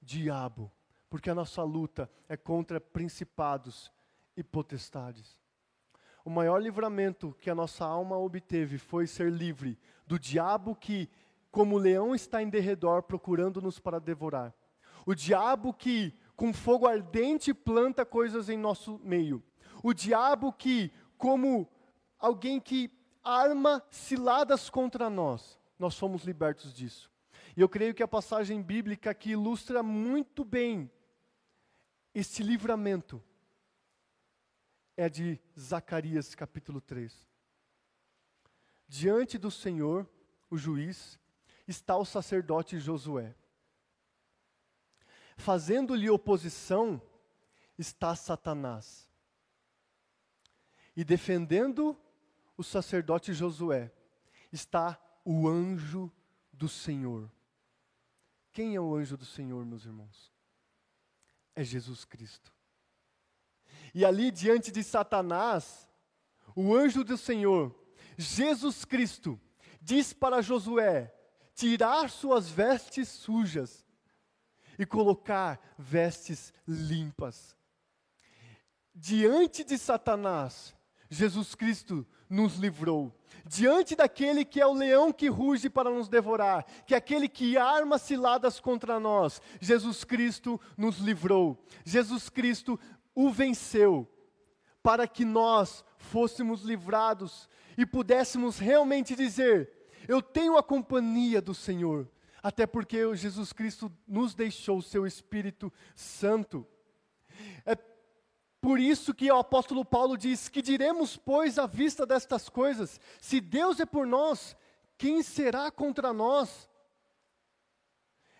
diabo. 0.00 0.72
Porque 1.10 1.28
a 1.28 1.34
nossa 1.34 1.62
luta 1.62 2.10
é 2.28 2.36
contra 2.36 2.80
principados 2.80 3.92
e 4.36 4.42
potestades. 4.42 5.38
O 6.24 6.30
maior 6.30 6.62
livramento 6.62 7.36
que 7.40 7.50
a 7.50 7.54
nossa 7.54 7.84
alma 7.84 8.16
obteve 8.16 8.78
foi 8.78 9.06
ser 9.06 9.30
livre 9.30 9.78
do 10.06 10.18
diabo 10.18 10.74
que, 10.74 11.10
como 11.50 11.76
leão, 11.76 12.14
está 12.14 12.42
em 12.42 12.48
derredor 12.48 13.02
procurando-nos 13.02 13.78
para 13.78 14.00
devorar. 14.00 14.54
O 15.04 15.14
diabo 15.14 15.74
que, 15.74 16.14
com 16.34 16.52
fogo 16.52 16.86
ardente, 16.86 17.52
planta 17.52 18.06
coisas 18.06 18.48
em 18.48 18.56
nosso 18.56 18.98
meio 19.02 19.42
o 19.82 19.92
diabo 19.92 20.52
que, 20.52 20.92
como 21.16 21.68
alguém 22.18 22.60
que 22.60 22.90
arma 23.22 23.82
ciladas 23.90 24.70
contra 24.70 25.08
nós, 25.08 25.58
nós 25.78 25.94
somos 25.94 26.24
libertos 26.24 26.72
disso. 26.72 27.10
E 27.56 27.60
eu 27.60 27.68
creio 27.68 27.94
que 27.94 28.02
a 28.02 28.08
passagem 28.08 28.62
bíblica 28.62 29.14
que 29.14 29.30
ilustra 29.30 29.82
muito 29.82 30.44
bem 30.44 30.90
este 32.14 32.42
livramento 32.42 33.22
é 34.96 35.08
de 35.08 35.40
Zacarias 35.58 36.34
capítulo 36.34 36.80
3. 36.80 37.26
Diante 38.88 39.38
do 39.38 39.50
Senhor, 39.50 40.08
o 40.50 40.56
juiz, 40.56 41.18
está 41.66 41.96
o 41.96 42.04
sacerdote 42.04 42.78
Josué. 42.78 43.34
Fazendo-lhe 45.36 46.10
oposição 46.10 47.00
está 47.78 48.14
Satanás. 48.14 49.08
E 50.96 51.04
defendendo 51.04 51.96
o 52.56 52.62
sacerdote 52.62 53.32
Josué 53.32 53.92
está 54.52 55.00
o 55.24 55.48
anjo 55.48 56.12
do 56.52 56.68
Senhor. 56.68 57.30
Quem 58.52 58.74
é 58.74 58.80
o 58.80 58.94
anjo 58.94 59.16
do 59.16 59.24
Senhor, 59.24 59.64
meus 59.64 59.84
irmãos? 59.84 60.30
É 61.54 61.64
Jesus 61.64 62.04
Cristo. 62.04 62.52
E 63.94 64.04
ali 64.04 64.30
diante 64.30 64.70
de 64.70 64.82
Satanás, 64.82 65.88
o 66.54 66.74
anjo 66.74 67.02
do 67.02 67.16
Senhor, 67.16 67.74
Jesus 68.16 68.84
Cristo, 68.84 69.40
diz 69.80 70.12
para 70.12 70.42
Josué: 70.42 71.12
tirar 71.54 72.08
suas 72.10 72.48
vestes 72.48 73.08
sujas 73.08 73.86
e 74.78 74.86
colocar 74.86 75.60
vestes 75.78 76.52
limpas. 76.66 77.56
Diante 78.94 79.64
de 79.64 79.76
Satanás, 79.78 80.74
Jesus 81.10 81.56
Cristo 81.56 82.06
nos 82.28 82.56
livrou. 82.56 83.12
Diante 83.44 83.96
daquele 83.96 84.44
que 84.44 84.60
é 84.60 84.66
o 84.66 84.72
leão 84.72 85.12
que 85.12 85.28
ruge 85.28 85.68
para 85.68 85.90
nos 85.90 86.08
devorar, 86.08 86.64
que 86.86 86.94
é 86.94 86.96
aquele 86.96 87.28
que 87.28 87.58
arma 87.58 87.98
ciladas 87.98 88.60
contra 88.60 89.00
nós, 89.00 89.42
Jesus 89.60 90.04
Cristo 90.04 90.60
nos 90.78 90.98
livrou. 90.98 91.60
Jesus 91.84 92.28
Cristo 92.28 92.78
o 93.12 93.28
venceu, 93.30 94.08
para 94.82 95.08
que 95.08 95.24
nós 95.24 95.84
fôssemos 95.98 96.62
livrados 96.62 97.48
e 97.76 97.84
pudéssemos 97.84 98.58
realmente 98.58 99.16
dizer: 99.16 99.68
Eu 100.06 100.22
tenho 100.22 100.56
a 100.56 100.62
companhia 100.62 101.42
do 101.42 101.54
Senhor, 101.54 102.08
até 102.40 102.68
porque 102.68 103.16
Jesus 103.16 103.52
Cristo 103.52 103.90
nos 104.06 104.32
deixou 104.32 104.78
o 104.78 104.82
seu 104.82 105.04
Espírito 105.06 105.72
Santo. 105.96 106.64
Por 108.60 108.78
isso 108.78 109.14
que 109.14 109.30
o 109.30 109.36
apóstolo 109.36 109.84
Paulo 109.84 110.16
diz: 110.16 110.48
Que 110.48 110.60
diremos, 110.60 111.16
pois, 111.16 111.58
à 111.58 111.66
vista 111.66 112.04
destas 112.04 112.48
coisas? 112.48 113.00
Se 113.20 113.40
Deus 113.40 113.80
é 113.80 113.86
por 113.86 114.06
nós, 114.06 114.56
quem 114.98 115.22
será 115.22 115.70
contra 115.70 116.12
nós? 116.12 116.68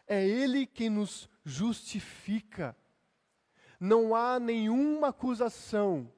É 0.07 0.27
Ele 0.27 0.67
quem 0.67 0.91
nos 0.91 1.29
justifica. 1.45 2.77
Não 3.79 4.15
há 4.15 4.39
nenhuma 4.39 5.09
acusação 5.09 6.13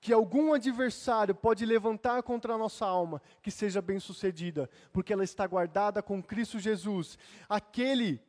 que 0.00 0.12
algum 0.12 0.52
adversário 0.54 1.34
pode 1.34 1.64
levantar 1.66 2.22
contra 2.22 2.54
a 2.54 2.58
nossa 2.58 2.86
alma 2.86 3.20
que 3.42 3.50
seja 3.50 3.82
bem 3.82 4.00
sucedida, 4.00 4.68
porque 4.92 5.12
ela 5.12 5.22
está 5.22 5.46
guardada 5.46 6.02
com 6.02 6.22
Cristo 6.22 6.58
Jesus, 6.58 7.18
aquele 7.48 8.20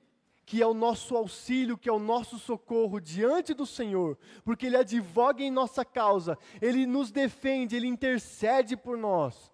que 0.51 0.61
é 0.61 0.67
o 0.67 0.73
nosso 0.73 1.15
auxílio, 1.15 1.77
que 1.77 1.87
é 1.87 1.93
o 1.93 1.97
nosso 1.97 2.37
socorro 2.37 2.99
diante 2.99 3.53
do 3.53 3.65
Senhor, 3.65 4.17
porque 4.43 4.65
Ele 4.65 4.75
advoga 4.75 5.41
em 5.41 5.49
nossa 5.49 5.85
causa, 5.85 6.37
Ele 6.61 6.85
nos 6.85 7.09
defende, 7.09 7.73
Ele 7.73 7.87
intercede 7.87 8.75
por 8.75 8.97
nós. 8.97 9.49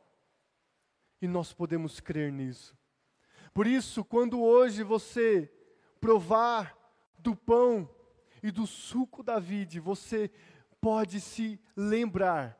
E 1.21 1.27
nós 1.27 1.53
podemos 1.53 1.99
crer 1.99 2.31
nisso. 2.31 2.75
Por 3.53 3.67
isso, 3.67 4.03
quando 4.03 4.41
hoje 4.41 4.81
você 4.81 5.47
provar 6.01 6.75
do 7.19 7.35
pão 7.35 7.87
e 8.41 8.49
do 8.49 8.65
suco 8.65 9.21
da 9.21 9.37
vide, 9.37 9.79
você 9.79 10.31
pode 10.81 11.21
se 11.21 11.61
lembrar 11.75 12.59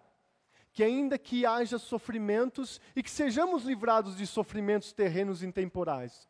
que 0.71 0.84
ainda 0.84 1.17
que 1.17 1.43
haja 1.43 1.80
sofrimentos 1.80 2.80
e 2.95 3.02
que 3.02 3.10
sejamos 3.10 3.63
livrados 3.63 4.15
de 4.15 4.28
sofrimentos 4.28 4.93
terrenos 4.93 5.41
e 5.41 5.52
temporais, 5.52 6.30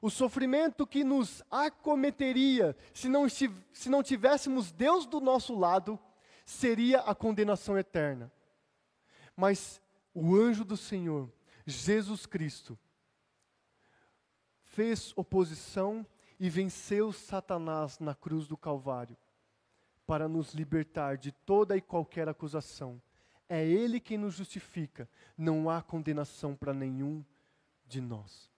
o 0.00 0.10
sofrimento 0.10 0.86
que 0.86 1.02
nos 1.02 1.42
acometeria 1.50 2.76
se 2.92 3.08
não, 3.08 3.28
se 3.28 3.88
não 3.88 4.02
tivéssemos 4.02 4.70
Deus 4.70 5.06
do 5.06 5.20
nosso 5.20 5.58
lado 5.58 5.98
seria 6.44 7.00
a 7.00 7.14
condenação 7.14 7.76
eterna. 7.76 8.32
Mas 9.36 9.80
o 10.14 10.34
anjo 10.34 10.64
do 10.64 10.76
Senhor, 10.76 11.30
Jesus 11.66 12.26
Cristo, 12.26 12.78
fez 14.62 15.12
oposição 15.16 16.06
e 16.38 16.48
venceu 16.48 17.12
Satanás 17.12 17.98
na 17.98 18.14
cruz 18.14 18.46
do 18.46 18.56
Calvário 18.56 19.16
para 20.06 20.26
nos 20.26 20.54
libertar 20.54 21.18
de 21.18 21.32
toda 21.32 21.76
e 21.76 21.82
qualquer 21.82 22.28
acusação. 22.28 23.00
É 23.48 23.64
Ele 23.66 24.00
quem 24.00 24.16
nos 24.16 24.34
justifica, 24.34 25.08
não 25.36 25.68
há 25.68 25.82
condenação 25.82 26.54
para 26.54 26.72
nenhum 26.72 27.24
de 27.86 28.00
nós. 28.00 28.50